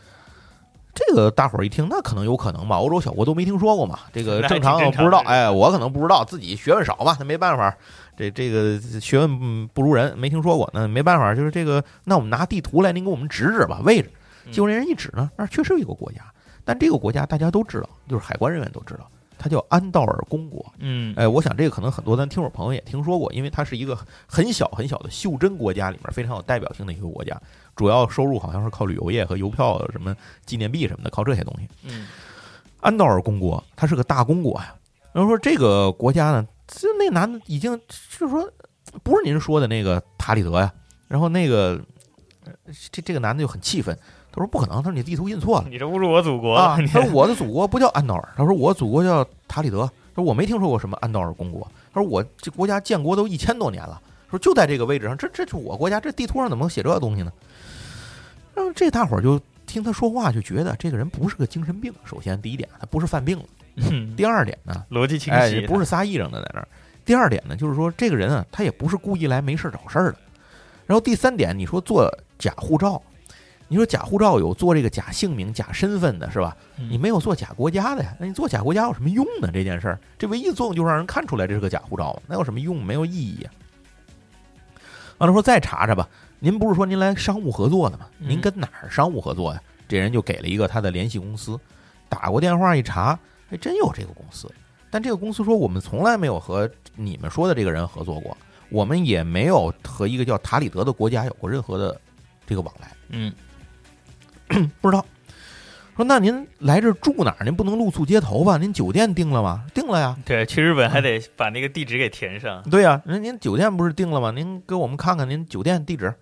[1.06, 2.76] 这个大伙儿一听，那可能有可能吧？
[2.76, 5.22] 欧洲小国都没听说过嘛，这个正常不知道。
[5.22, 7.74] 的哎，我可能不知道，自己学问少嘛，那没办法。
[8.16, 11.34] 这这个学问嗯不如人，没听说过，那没办法。
[11.34, 14.10] 就是这个，那我们拿地图来，您给我们指指吧，位置。
[14.46, 16.20] 嗯结果那人一指呢，那儿确实有一个国家，
[16.64, 20.64] 但这个国家大家都知道，就是海关人员都知道，它叫安道尔公国。
[20.78, 23.96] 嗯哎，我想这个可能很多咱听众朋友也听说过，因为它是一个
[24.26, 27.40] 很小很小的袖珍国家里面非常有代表性的一个国家，
[27.76, 30.14] 主要收入好像是靠旅游业和邮票、什么
[30.44, 31.68] 纪念币什么的，靠这些东西。
[31.84, 32.06] 嗯
[32.80, 34.74] 安道尔公国，它是个大公国呀。
[35.12, 37.78] 然后说这个国家呢，这那男的已经
[38.18, 38.50] 就是说
[39.02, 40.72] 不是您说的那个塔里德呀。
[41.06, 41.78] 然后那个
[42.46, 42.52] 呃
[42.90, 43.94] 这这个男的就很气愤，
[44.32, 46.78] 他说不可能，他说你地图印错了你这侮辱我祖国啊！
[46.90, 49.80] 他说我的祖国不叫安道尔，他说我祖国叫塔里德，
[50.14, 54.00] 他说我没听说过什么安道尔公国，他说我这国家建国都一千多年了，
[54.30, 57.30] 说就在这个位置上，这这是我国家，这地图上怎么能写这东西呢？
[58.60, 61.90] 然后这大伙儿就听他说话，就觉得这个人不是个精神病。
[62.04, 63.44] 首先第一点，他不是犯病了；
[63.90, 66.68] 嗯第二点呢，逻辑清哎，晰，不是撒癔症的在那儿。
[67.06, 70.18] 第二点呢，就是说这个人啊，他也不是故意来没事儿找事儿的。
[70.86, 72.06] 然后第三点，你说做
[72.38, 73.00] 假护照，
[73.66, 76.54] 你说假护照有做这个假姓名、假身份的是吧？
[76.76, 78.14] 嗯你没有做假国家的呀？
[78.20, 79.48] 那你做假国家有什么用呢？
[79.50, 82.84] 这件事儿，这唯一的作用就是让人看出来这是个假护照，那有什么用？
[82.84, 83.48] 没有意义啊。
[85.18, 86.08] 完了说再查查吧，
[86.40, 88.06] 您不是说您来商务合作的吗？
[88.18, 89.62] 嗯您跟哪儿商务合作呀？
[89.86, 91.58] 这人就给了一个他的联系公司，
[92.08, 93.18] 打过电话一查，
[93.48, 94.50] 还真有这个公司。
[94.90, 98.36] 但这个公司说我们从来没有和你们说的这个人合作过，
[98.70, 102.00] 我们也没有和一个叫塔里德的国家有过任何的
[102.46, 102.90] 这个往来。
[103.10, 103.32] 嗯
[104.80, 105.04] 不知道。
[105.96, 107.44] 说那您来这儿住哪儿？
[107.44, 108.56] 您不能露宿街头吧？
[108.56, 109.66] 您酒店定了吗？
[109.74, 110.16] 定了呀。
[110.24, 112.62] 对，去日本还得把那个地址给填上。
[112.70, 114.30] 对呀、人您酒店不是定了吗？
[114.30, 116.14] 您给我们看看您酒店地址。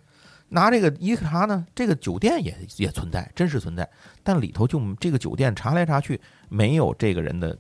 [0.49, 3.89] 拿这个一查呢，这个酒店也也存在，真实存在，
[4.23, 7.57] 但里头就这个酒店查来查去没有这个人的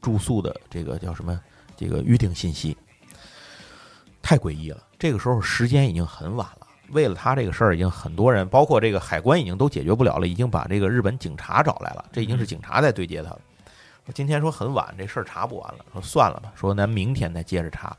[0.00, 1.38] 住宿的这个叫什么
[1.76, 2.76] 这个预定信息，
[4.22, 4.82] 太诡异了。
[4.98, 13.40] 这个时候时间已经很晚了，为了他这个事儿，已经很多人，包括这个海关已经都解决不了了，已经把这个日本警察找来了，这已经是警察在对接他了。
[14.06, 17.96] 我今天说很晚，这事儿查不完了，说算了吧，说咱明天再接着查。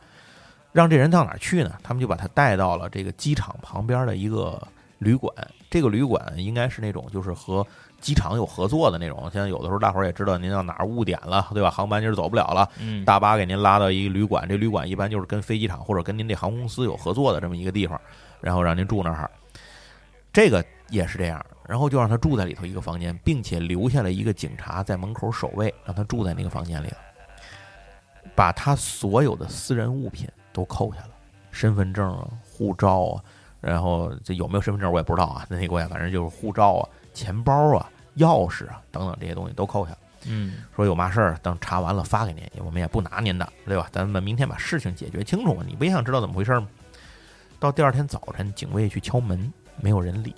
[0.71, 1.77] 让这人到哪儿去呢？
[1.83, 4.61] 他们就把他带到了这个机场旁边的一个
[4.99, 5.33] 旅馆。
[5.69, 7.65] 这个旅馆应该是那种就是和
[7.99, 9.29] 机场有合作的那种。
[9.31, 11.69] 现在有的时候大伙儿也知道，您到哪儿误点了，对吧？
[11.69, 14.47] 航班今儿走不了了，嗯，大巴给您拉到一个旅馆。
[14.47, 17.99] 这旅馆一般就是跟飞机场或者跟您这航空公司有合作的这么一个地方，
[18.41, 19.29] 然后让您住那儿。
[20.33, 26.97] 这个也是这样，然后就让他住在里头一个房间，并且留下了一个警察在门口守卫，让他住在那个房间里了，
[28.35, 31.09] 把他所有的私人物品都扣下了，
[31.51, 33.23] 身份证啊、护照啊，
[33.59, 39.97] 然后这有没有身份证我也不知道啊，在那国家反正就是护照啊、钱包啊、钥匙啊等等这些东西都扣下了。
[40.25, 43.89] 嗯说有嘛事儿，等查完了发给您，我们也不拿您的，对吧？
[43.91, 45.63] 咱们明天把事情解决清楚嘛。
[45.67, 46.67] 你不也想知道怎么回事吗？
[47.59, 50.35] 到第二天早晨，警卫去敲门，没有人理，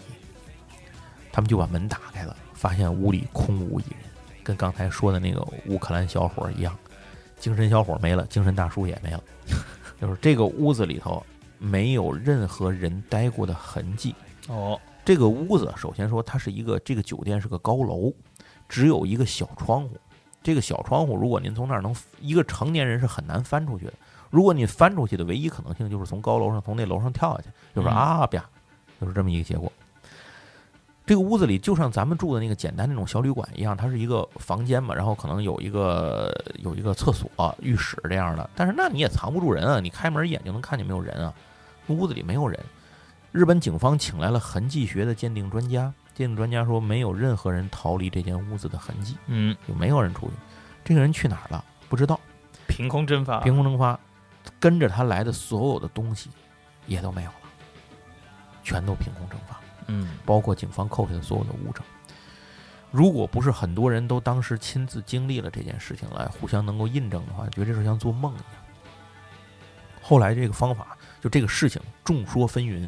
[1.34, 4.00] 他们就把门打开了，发现屋里空无一人，
[4.42, 6.74] 跟刚才说的那个乌克兰小伙一样，
[7.38, 9.24] 精神小伙没了，精神大叔也没了，
[10.04, 11.26] 就是这个屋子里头
[11.60, 14.14] 没有任何人待过的痕迹。
[14.50, 18.12] 哦，这个屋子，首先说它是一个这个酒店是个高楼，
[18.68, 19.98] 只有一个小窗户。
[20.42, 23.94] 这个小窗户，如果您从那儿能一个成年人是很难翻出去的。
[24.30, 28.44] 如果你翻出去的唯一可能性就是从高楼上从那楼上跳下去，就是嗯啊啪，
[29.00, 29.72] 就是这么一个结果。
[31.06, 37.30] 这个屋子里就像咱们住的那个简单那种小旅馆一样，它是一个房间嘛，然后可能有一个有一个厕所、
[37.62, 38.50] 浴室这样的。
[38.56, 41.34] 但是那你也藏不住人啊，你开门一眼就能看见没有人啊，
[41.88, 42.58] 屋子里没有人。
[43.34, 50.34] 日本警方请来了痕迹学的鉴定专家，鉴定专家说没有任何人逃离这间屋子的痕迹，嗯，就没有人出去。
[50.86, 51.66] 这个人去哪儿了？
[51.90, 52.20] 不知道，
[52.68, 54.00] 凭空蒸发，凭空蒸发，
[54.60, 56.30] 跟着他来的所有的东西
[56.86, 57.36] 也都没有了，
[58.64, 61.84] 全都凭空蒸发，嗯包括警方扣下的所有的物证。
[62.92, 68.46] 如果不是很多人都当时亲自经历了这件事情来互相能够印证的话，觉得这是像做梦一样。
[70.02, 72.88] 后来这个方法，就这个事情众说纷纭，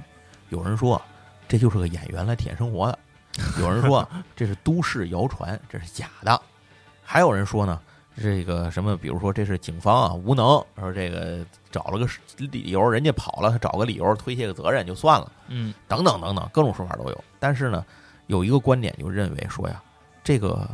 [0.49, 1.01] 有人说
[1.47, 2.99] 这就是个演员来体验生活的，
[3.59, 6.39] 有人说 这是都市谣传，这是假的，
[7.03, 7.81] 还有人说呢，
[8.17, 10.45] 这个什么，比如说这是警方啊无能，
[10.79, 12.07] 说这个找了个
[12.37, 17.23] 理由，人家跑了，他找个理由推卸个责任就算了，嗯等等等等，各种说法都有。
[17.39, 17.85] 但是呢，
[18.27, 19.81] 有一个观点就认为说呀，
[20.23, 20.69] 这个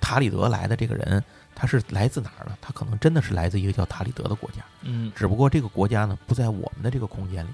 [0.00, 1.22] 塔里德来的这个人，
[1.54, 2.56] 他是来自哪儿呢？
[2.60, 7.48] 他可能真的是来自一个叫塔里德的国家，嗯只不过这个国家呢不在我们的这个空间里，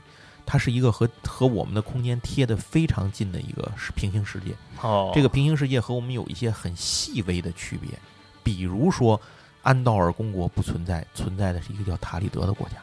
[0.44, 4.54] 它是一个和和我们的空间贴得非常近的一个平行世界。
[4.82, 7.90] 哦，这个平行世界和我们有一些很细微的区别，
[8.42, 9.20] 比如说
[9.62, 12.76] 安道尔公国不存在，存在的是一个叫塔利德的国家，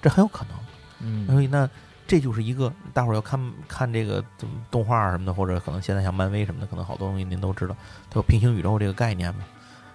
[0.00, 0.54] 这很有可能。
[1.00, 1.68] 嗯所以那
[2.06, 4.24] 这就是一个大伙儿要看看这个
[4.70, 7.76] 动画什么的，或者可能现在像漫威什么的，可能好多东西您都知道，
[8.10, 9.44] 它有平行宇宙这个概念嘛，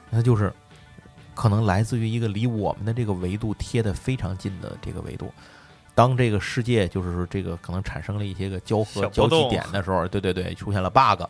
[0.09, 0.53] 那就是
[1.34, 5.34] 可能来自于一个离我们的这个维度贴得非常近的这个维度。
[5.95, 11.23] 当这个世界就是说这个可能产生了一些个交合交集点的时候，对对对，出现了 bug，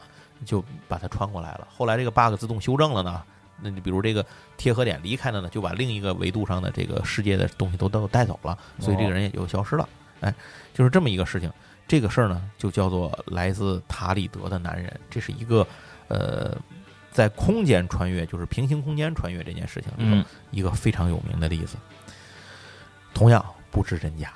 [0.46, 1.68] 就把它穿过来了。
[1.76, 3.24] 后来这个 bug 自动修正了呢，
[3.64, 4.26] 那你比如这个
[4.58, 9.88] 贴合点离开了呢，就把另一个维度上的这个世界的东西都都带走了，所以这个人也就消失了。
[10.20, 10.34] 哎，
[10.74, 11.52] 就是这么一个事情。
[11.86, 15.00] 这个事儿呢，就叫做来自塔里德的男人。
[15.10, 15.68] 这是一个
[16.08, 16.58] 呃，
[17.12, 21.76] 在空间穿越，就是平行空间穿越这件事情里头嗯一个非常有名的例子。
[23.14, 24.32] 同样不知真假。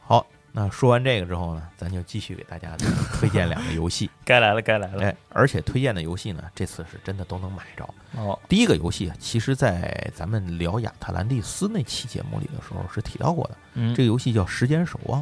[0.00, 0.26] 好，
[0.56, 2.76] 那说完这个之后呢，咱就继续给大家
[3.18, 4.08] 推荐两个游戏。
[4.24, 5.02] 该来了，该来了。
[5.02, 7.84] 哎，而且推荐的游戏呢，这次是真的都能买着。
[8.12, 13.56] 哦，第一个游戏啊，其实在咱们聊亚特兰蒂斯那期节目里的时候是提到过的。
[13.74, 15.20] 嗯，这个游戏叫《时间守望》，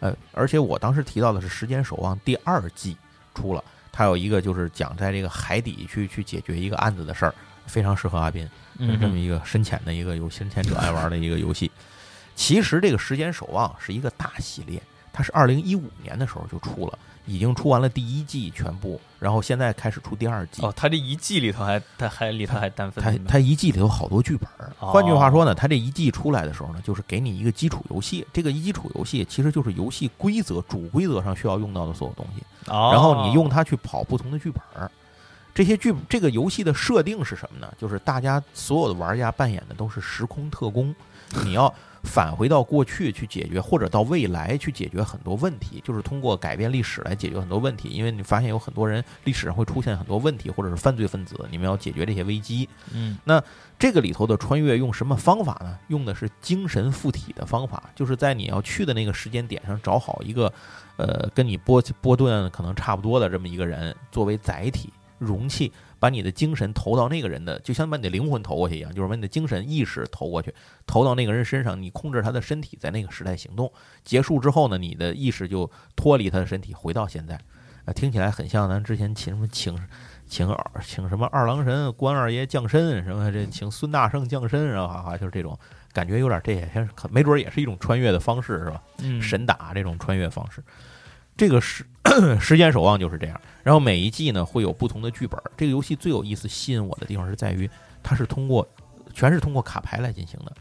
[0.00, 2.94] 呃，而且我当时提到的是《时间守望》第二季
[3.34, 8.46] 出了，它有一个就是讲在这个海底去去解决一个案子的事儿，非常适合阿斌，
[8.76, 11.70] 嗯这么一个深潜的一个有深潜者爱玩的一个游戏。
[12.38, 14.80] 其实这个《时间守望》是一个大系列，
[15.12, 20.62] 它是二零一五年的时候就出了，已经出完了第一季全部，然后现在开始出第二季。
[20.62, 28.24] 哦，它这一季里头还它还里头还单分它它一季里头好多剧本儿，哦换句话说呢，它这一季出来的时候呢，就是给你一个基础游戏。
[28.32, 34.88] 这个一基础游戏其实就是游戏规则、主规则上需要用到的所有东西，哦，然后你用它去跑不同的剧本儿。
[35.52, 37.74] 这些剧这个游戏的设定是什么呢？
[37.76, 40.94] 就是大家所有的玩家扮演的都是时空特工，
[41.42, 47.88] 你要返回到过去去解决，或者到未来去解决很多问题，就是通过改变历史来解决很多问题。
[47.88, 52.68] 因为你发现有很多人历史上会出现很多问题，或者是犯罪分子，你们要解决这些危机。
[52.92, 53.42] 嗯那
[53.78, 55.78] 这个里头的穿越用什么方法呢？
[55.88, 60.52] 用的是精神附体的方法，就是在你要去的那个时间点上找好一个，
[60.96, 70.54] 呃，跟你波波顿可能差不多的这么一个人作为载体容器，把你的精神投到那个人的，就像把你的灵魂投过去一样，就是把你的精神意识投过去，
[70.86, 73.72] 投到那个人身上，你控制他的身体在那个时代行动。
[74.04, 77.38] 结束之后呢，你的意识就脱离他的身体，回到现在。
[77.84, 79.74] 啊，听起来很像咱之前请什么请
[80.26, 85.58] 请二请什么二郎神关二爷降身，什么这请孙大圣降身，然后哈哈，就是这种
[85.94, 88.82] 感觉，有点这也是可没准也是一种穿越的方式，是吧？
[88.98, 90.62] 嗯神打这种穿越方式。
[91.38, 91.86] 这个时
[92.40, 95.40] 时间守望就是这样，然后每一季呢会有不同的剧本。
[95.56, 97.70] 这个游戏最有意思、吸引我的地方是在于，
[98.02, 98.66] 它是通过
[99.14, 100.52] 全是通过卡牌来进行的。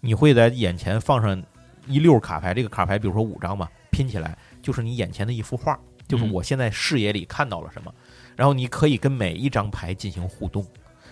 [0.00, 1.42] 你会在眼前放上
[1.86, 7.90] 一溜卡牌，这个卡牌比如说五张嘛，拼起来就是你眼前的一幅画，就是嗯我现在视野里看到了什么，
[8.36, 10.66] 然后你可以跟每一张牌进行互动。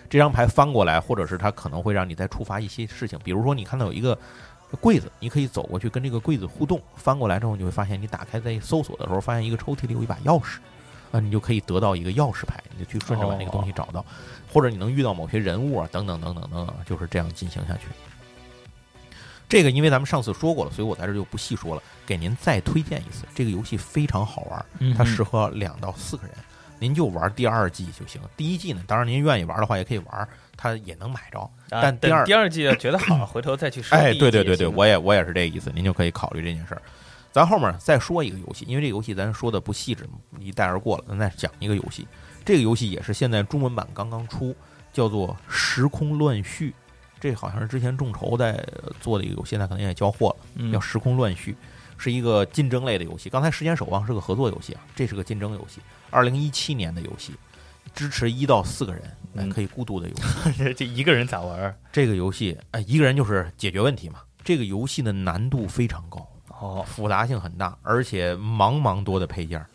[0.09, 4.17] 这张牌翻过来，或者是它可能会让你再触发一些事情，比如说你看到有一个
[4.75, 10.57] 柜子，你可以走过去跟这个柜子互动，翻过来之后，你会发现你打开在搜索的时候，发现一个抽屉里有一把钥匙，
[11.11, 14.05] 啊，你就可以得到一个钥匙牌，你就去顺着把那个东西找到，
[14.51, 17.83] 或者你能遇到某些人物啊，等等等等等等，就是这样进行下去。
[19.49, 23.25] 这个因为咱们上次说过了，所以我在这就不细说了，给您再推荐一次。
[23.33, 26.35] 这个游戏非常好玩，嗯它适合两到四个人，
[26.79, 28.19] 您就玩第二季就行。
[28.35, 31.39] 第一季呢，当然您愿意玩的话也可以玩，它也能买着。
[31.39, 36.81] 啊但第二等第二季觉得好， 回头再去说哎，对对对对，我也我也是这个意思，您就可以考虑这件事儿。
[37.31, 42.07] 咱后面再说一个游戏，因为这个游戏咱说的不细致，一带而过了，咱再讲一个游戏。
[42.43, 44.55] 这个游戏也是现在中文版刚刚出，
[44.91, 46.69] 叫做《时空乱序》。
[47.19, 48.63] 这好像是之前众筹在
[49.01, 50.45] 做的一个游戏，现在可能也交货了。
[50.55, 51.51] 嗯叫《时空乱序》，
[51.97, 53.29] 是一个竞争类的游戏。
[53.29, 55.81] 刚才《时间守望》是个合作游戏啊，这是个竞争游戏。
[56.09, 57.33] 二零一七年的游戏，
[57.93, 60.23] 支持一到四个人，哎嗯可以孤独的游戏。
[60.57, 61.77] 这 这一个人咋玩？
[61.91, 64.21] 这个游戏，哎，一个人就是解决问题嘛。
[64.43, 69.69] 这个游戏的难度非常高，哦，复杂性很大，而且茫茫多的配件儿。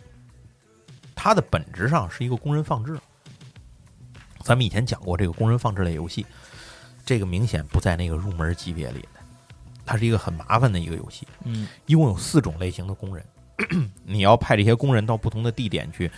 [1.15, 2.99] 它的本质上是一个工人放置。
[4.41, 6.27] 咱们以前讲过这个工人放置类游戏，
[7.05, 9.21] 这个明显不在那个入门级别里的，
[9.85, 11.29] 它是一个很麻烦的一个游戏。
[11.45, 13.25] 嗯一共有四种类型的工人，
[14.05, 16.11] 你要派这些工人到不同的地点去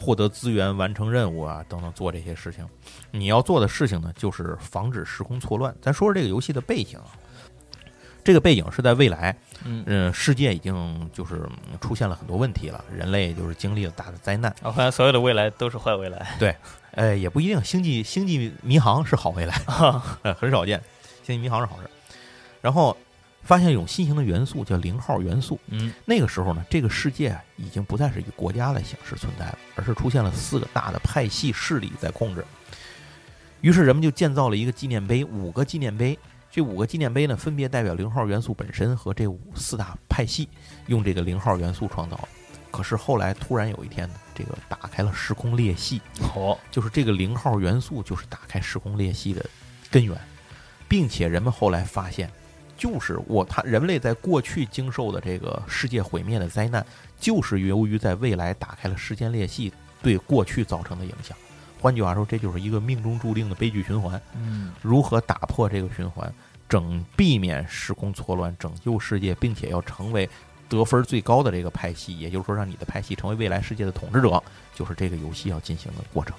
[0.00, 2.66] 获得资源、完成任务啊等等，做这些事情。
[3.10, 5.74] 你要做的事情呢，就是防止时空错乱。
[5.82, 7.12] 咱说说这个游戏的背景啊，
[8.24, 14.54] 这个背景是在未来，嗯，嗯，世界已经就是嗯出现了很多问题了，人类就是经历了大的灾难。
[14.62, 16.34] 我发现所有的未来都是坏未来。
[16.38, 16.56] 对
[16.92, 19.54] 呃，也不一定，星际星际迷航是好未来，
[20.22, 20.82] 呃， 很少见，
[21.22, 21.88] 星际迷航是好事。
[22.60, 22.96] 然后
[23.42, 32.44] 发现一种新型的元素叫零号元素，嗯那个时候呢，这个世界啊已经不再是以国家的形式存在了，而是出现了四个大的派系势力在控制。
[33.60, 36.18] 于是人们就建造了一个纪念碑，五个纪念碑。
[36.52, 40.48] 这五个纪念碑呢，分别代表零号元素本身和这五四大派系
[40.86, 42.28] 用这个零号元素创造的。
[42.72, 46.00] 可是后来突然有一天呢，这个打开了时空裂隙，
[46.34, 49.44] 哦， 就是这个零号元素就是打开时空裂隙的
[49.90, 50.16] 根源，
[50.88, 52.28] 并且人们后来发现，
[52.80, 56.84] 就是我他人类在过去经受的这个世界毁灭的灾难，
[57.20, 59.70] 就是由于在未来打开了时间裂隙
[60.00, 61.36] 对过去造成的影响。
[61.78, 64.18] 换句话说，这就是一个命中注定的悲剧循环。
[64.34, 66.32] 嗯如何打破这个循环，
[66.70, 70.26] 整避免时空错乱，拯救世界，并且要成为
[70.66, 74.42] 得分最高的这个派系，也就是说让你的派系成为未来世界的统治者，
[74.74, 76.34] 就是这个游戏要进行的过程。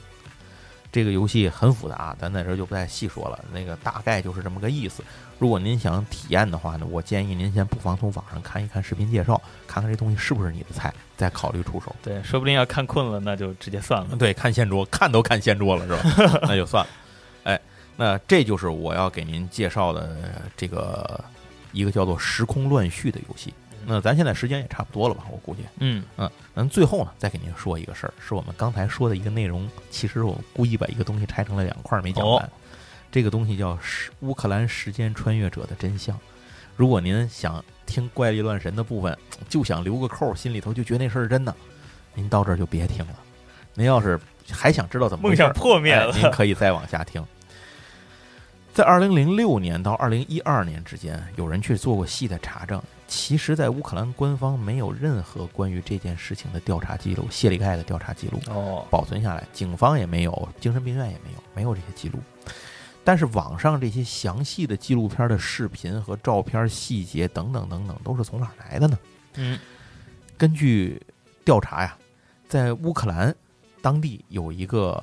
[0.91, 3.45] 这个游戏很复杂，咱在这儿就不再细说了。
[3.53, 5.03] 那个大概就是这么个意思。
[5.41, 11.95] 如果您想体验的话呢，我建议您先不妨从网上看一看视频介绍，看看这东西是不是你的菜，再考虑出手。
[12.03, 14.15] 对，说不定要看困了，那就直接算了。
[14.17, 16.39] 对，看掀桌，看都看掀桌了，是吧？
[16.47, 16.89] 那就算了。
[17.45, 17.59] 哎，
[17.97, 20.15] 那这就是我要给您介绍的
[20.55, 21.19] 这个
[21.71, 23.51] 一个叫做《时空乱序》的游戏。
[23.83, 25.23] 那咱现在时间也差不多了吧？
[25.31, 29.67] 我估计，嗯嗯，咱最后呢，再给您说一个事儿，是我们刚才说的一个内容。
[29.89, 32.47] 其实我故意把一个东西拆成了两块儿没讲完。
[33.11, 36.15] 这个东西叫《时乌克兰时间穿越者的真相》。
[36.77, 39.15] 如果您想听怪力乱神的部分，
[39.49, 41.53] 就想留个扣，心里头就觉得那事儿是真的，
[42.13, 43.15] 您到这儿就别听了。
[43.73, 47.23] 您要是还想知道怎么梦想破灭了，您可以再往下听。
[48.73, 52.81] 在二零零六年到二零一二年之间，有人去做过细的查证。
[53.05, 62.19] 其实，在乌克兰官方没有任何关于这件事情的调查记录，谢里盖的调查记录哦保存下来，警方也没有，精神病院也没有，没有这些记录。
[63.03, 68.99] 但是网上这些详细的纪录片的视频和照片细节等等等等，都是从哪儿来的呢？
[69.35, 69.59] 嗯，
[70.37, 71.01] 根据
[71.43, 71.97] 调查呀，
[72.47, 73.35] 在乌克兰
[73.81, 75.01] 当地有一个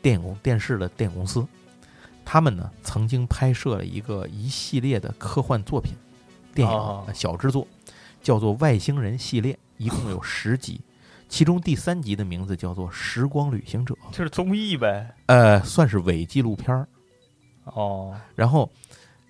[0.00, 1.46] 电影公电视的电影公司，
[2.24, 5.94] 他们呢曾经拍摄了一个一系列的科幻作品。
[6.54, 7.66] 电影小制作，
[8.22, 10.80] 叫做《外星人》系列， 一共有十集，
[11.28, 16.86] 其中第三集的名字叫做《时光旅行者》，就是综艺呗，呃，算是伪纪录片儿。
[17.64, 18.70] 哦，然后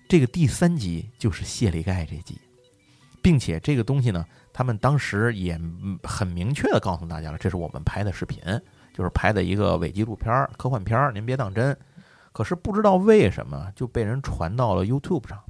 [0.07, 2.39] 这个第三集就是谢里盖这集，
[3.21, 5.59] 并且这个东西呢，他们当时也
[6.03, 8.39] 很明确的告诉大家了，这是我们拍的视频，
[8.93, 11.75] 就是拍的一个伪纪录片、科幻片，您别当真。
[12.31, 15.41] 可是不知道为什么就被人传到了 YouTube 上。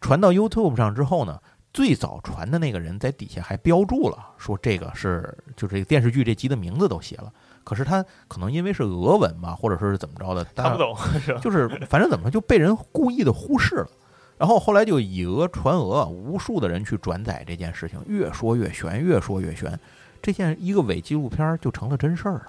[0.00, 1.40] 传到 YouTube 上之后呢，
[1.72, 7.32] 最早传的那个人在底下还标注了，说这个是就这个电视剧这集的名字都写了。
[7.68, 11.40] 可是他可能因为是俄文吧，或者说是怎么着的，看不懂 是吧？
[11.42, 13.88] 就是反正怎么就被人故意的忽视了。
[14.38, 19.78] 然后后来就以讹传讹，无数的人去转载这件事情，越说越悬，越说越悬，
[20.22, 22.46] 这件一个伪纪录片就成了真事儿了。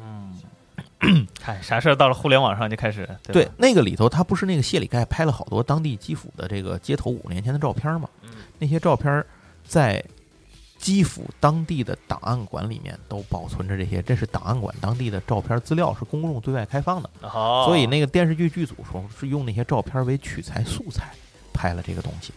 [0.00, 8.08] 嗯，看啥事儿到了互联网上就开始对那个里头，他不是那个谢里盖拍了好多当地基辅的这个街头五年前的照片吗？
[8.22, 9.24] 嗯，那些照片
[9.66, 10.04] 在
[10.80, 17.10] 基辅当地的档案馆里面都保存着，这些这是档案馆当地的照片资料，是公众对外开放的。
[17.20, 21.10] 哦，所以那个电视剧剧组说是用那些照片为取材素材
[21.52, 22.32] 拍了这个东西。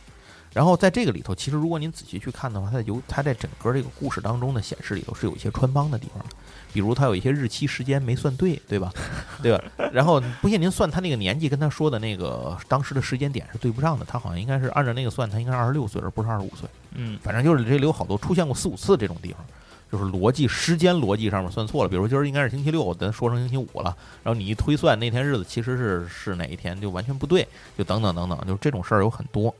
[0.54, 6.24] 然后在这个里头，其实如果您仔细去看的话，它有它在整个这个故事当中的显示里头是有一些穿帮的地方，
[6.72, 8.94] 比如它有一些日期时间没算对，对吧？
[9.42, 9.64] 对吧？
[9.92, 16.70] 然后不信您算他那个年纪跟他说的那个当时的时间点是对不上的，他好像应该是按照那个算，他应该是二十六岁而不是二十五岁。
[16.92, 19.44] 嗯，反正就是这里有好多出现过四五次这种地方，
[19.92, 29.54] 就是逻辑时间逻辑上面算错了，比如今儿应该是星期六，咱说成星期五了，然后你一推算那天日子其实是是哪一天，就完全不对，就等等等等，就是这种事儿有很多。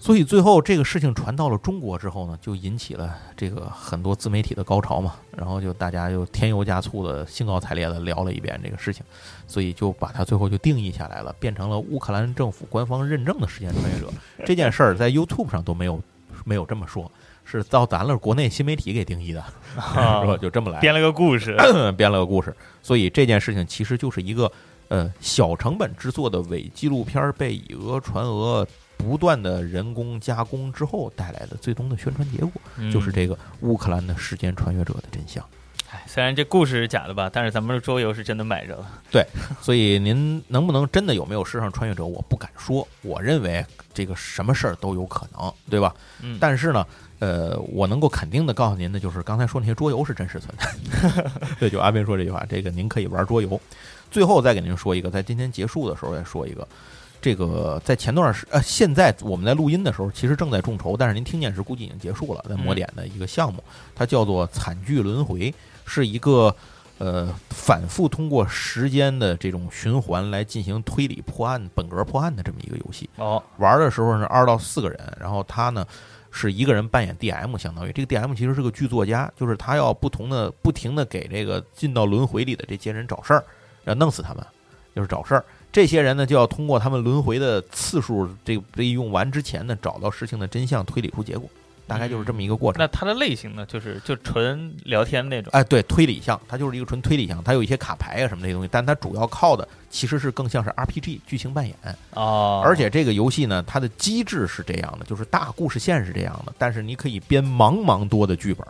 [0.00, 9.04] 所以最后这个事情传到了中国之后呢，就引起了这个很多自媒体的高潮嘛，然后就大家又添油加醋的兴高采烈的聊了一遍这个事情，
[9.46, 14.08] 所以就把它最后就定义下来了，变成了乌克兰政府官方认证的时间穿越者。
[14.46, 16.00] 这件事儿在 YouTube 上都没有
[16.44, 17.10] 没有这么说，
[17.44, 19.44] 是到咱了国内新媒体给定义的，
[19.74, 19.80] 是
[20.26, 20.36] 吧？
[20.36, 21.56] 就这么来编了个故事，
[21.98, 22.56] 编了个故事。
[22.82, 24.50] 所以这件事情其实就是一个
[24.86, 28.64] 呃小成本制作的伪纪录片被以讹传讹。
[28.98, 32.52] 不断的人工加工之后带来的最终的宣传结果，
[32.92, 35.42] 就是这个乌克兰的时间穿越者的真相。
[35.90, 38.86] 哎，虽然这故事是假的吧，但是咱们的桌游是真的买着了。
[39.10, 39.24] 对，
[39.62, 42.86] 所以您能不能真的有没有世上穿越者，我不敢说。
[43.00, 45.94] 我认为这个什么事儿都有可能，对吧？
[46.20, 46.36] 嗯。
[46.38, 46.86] 但是呢，
[47.20, 51.30] 呃，我能够肯定的告诉您的就是，刚才说那些桌游是真实存在。
[51.58, 53.58] 对，就阿斌说这句话，这个您可以玩桌游。
[54.10, 56.68] 最后再给您说一个，在今天结束的时候再说一个。
[57.20, 62.44] 这个在前段时呃，现在我们在录音的时候，其实正在众筹，但是您听见时估计已经结束了。
[62.48, 63.62] 在魔点的一个项目，
[63.94, 65.50] 它叫做《惨剧轮回》，
[65.84, 66.54] 是一个
[66.98, 73.10] 呃反复通过时间的这种循环来进行推理破案、本格破案的这么一个游戏。
[73.16, 75.84] 哦，玩的时候是二到四个人，然后他呢
[76.30, 83.44] 是一个人扮演 DM，相当于这个 DM 其实是个剧作家，就是他要不同的不停的给这个进到轮回里的这些人找事儿，
[83.84, 84.46] 要弄死他们，
[84.94, 85.44] 就是找事儿。
[85.78, 91.48] 这些人呢，就要通过他们轮回的次数，这被用完之前呢，找到事情的真相，推理出结果。
[91.86, 92.80] 大概就是这么一个过程。
[92.80, 95.52] 那它的类型呢，就是就纯聊天那种。
[95.52, 101.76] 哎，对，推理项，它就是一个纯推理项，它有一些卡牌啊什么这些东西，但它主要靠的其实是更像是 RPG 剧情扮演。
[102.14, 108.66] 哦，而且这个游戏呢，它的机制是这样的，就是大故事线是这样的，但是你可以编茫茫多的剧本。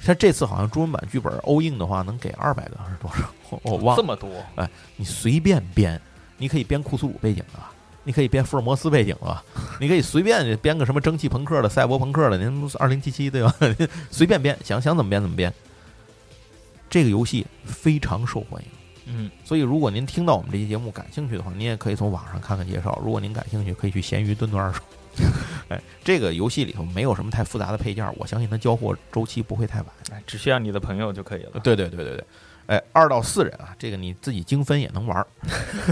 [0.00, 3.30] 像这次好像中文版剧本欧印的话，能给二百个还是多少？
[3.62, 4.02] 我忘了。
[4.02, 5.98] 这么多，哎，你随便编，
[6.36, 7.58] 你可以编库苏鲁背景的，
[8.02, 9.42] 你可以编福尔摩斯背景的，
[9.80, 13.54] 你可以随便编个什么蒸汽朋克的、赛博朋克的，您二零七七对吧？
[14.10, 15.52] 随便编，想想怎么编怎么编。
[16.90, 18.68] 这个游戏非常受欢迎，
[19.06, 22.96] 嗯，所以如果您听到我们这期节目感兴趣的话，您也可以从网上看看介绍。
[23.04, 24.80] 如果您感兴趣，可以去闲鱼蹲蹲二手。
[25.70, 29.88] 哎，这个游戏里头没有什么太复杂的配件，我相信它交货周期不会太晚。
[30.10, 31.60] 哎，只需要你的朋友就可以了。
[31.62, 32.24] 对对对对对，
[32.66, 35.26] 哎，二到四人啊，这个你自己精分也能玩儿，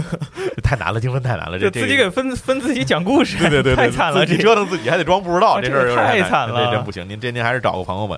[0.63, 7.07] 太难了，精分太难了，这就自己给分分自己讲故事，对对对， 太惨了，这折腾自己还得装不知道，这事儿太惨了，这真不行。
[7.07, 8.17] 您这您还是找个朋友吧。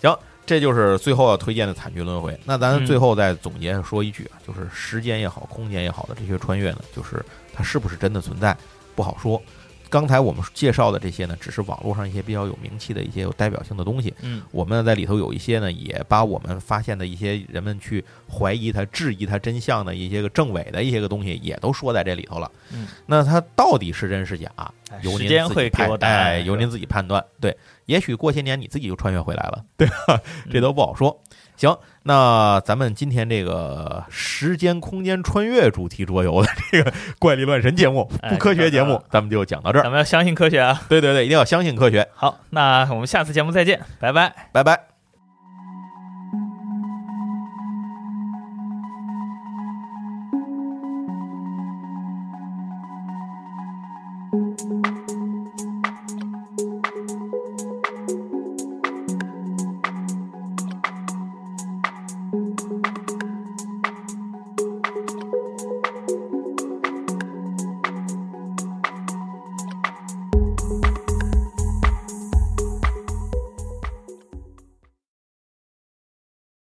[0.00, 2.38] 行，这就是最后要推荐的惨剧轮回。
[2.44, 8.56] 那咱最后再总结说一句啊，就是时间也好，空间也好的这些穿越呢，就是它是不是真的存在，
[8.94, 9.40] 不好说。
[9.88, 14.12] 刚才我们介绍的这些呢，只是网络上一些比较有名气的一些有代表性的东西。
[14.22, 22.50] 嗯，我们在里头有一些呢，也把我们发现的一些人们去怀疑它、质疑它真相的一些个政委的一些个东西，也都说在这里头了。
[22.72, 24.50] 嗯，那它到底是真是假，
[25.02, 27.24] 由您自己判，哎，由您自己判断。
[27.40, 27.56] 对，
[27.86, 30.20] 也许过些年你自己就穿越回来了，对吧？
[30.50, 31.20] 这都不好说。
[31.56, 39.82] 行，那咱们今天这个时间空间穿越主题桌游的这个怪力乱神节目、不科学节目，咱们就讲到这儿。
[39.82, 40.82] 咱们要相信科学啊！
[40.88, 42.06] 对对对，一定要相信科学。
[42.14, 44.95] 好，那我们下次节目再见，拜拜，拜拜。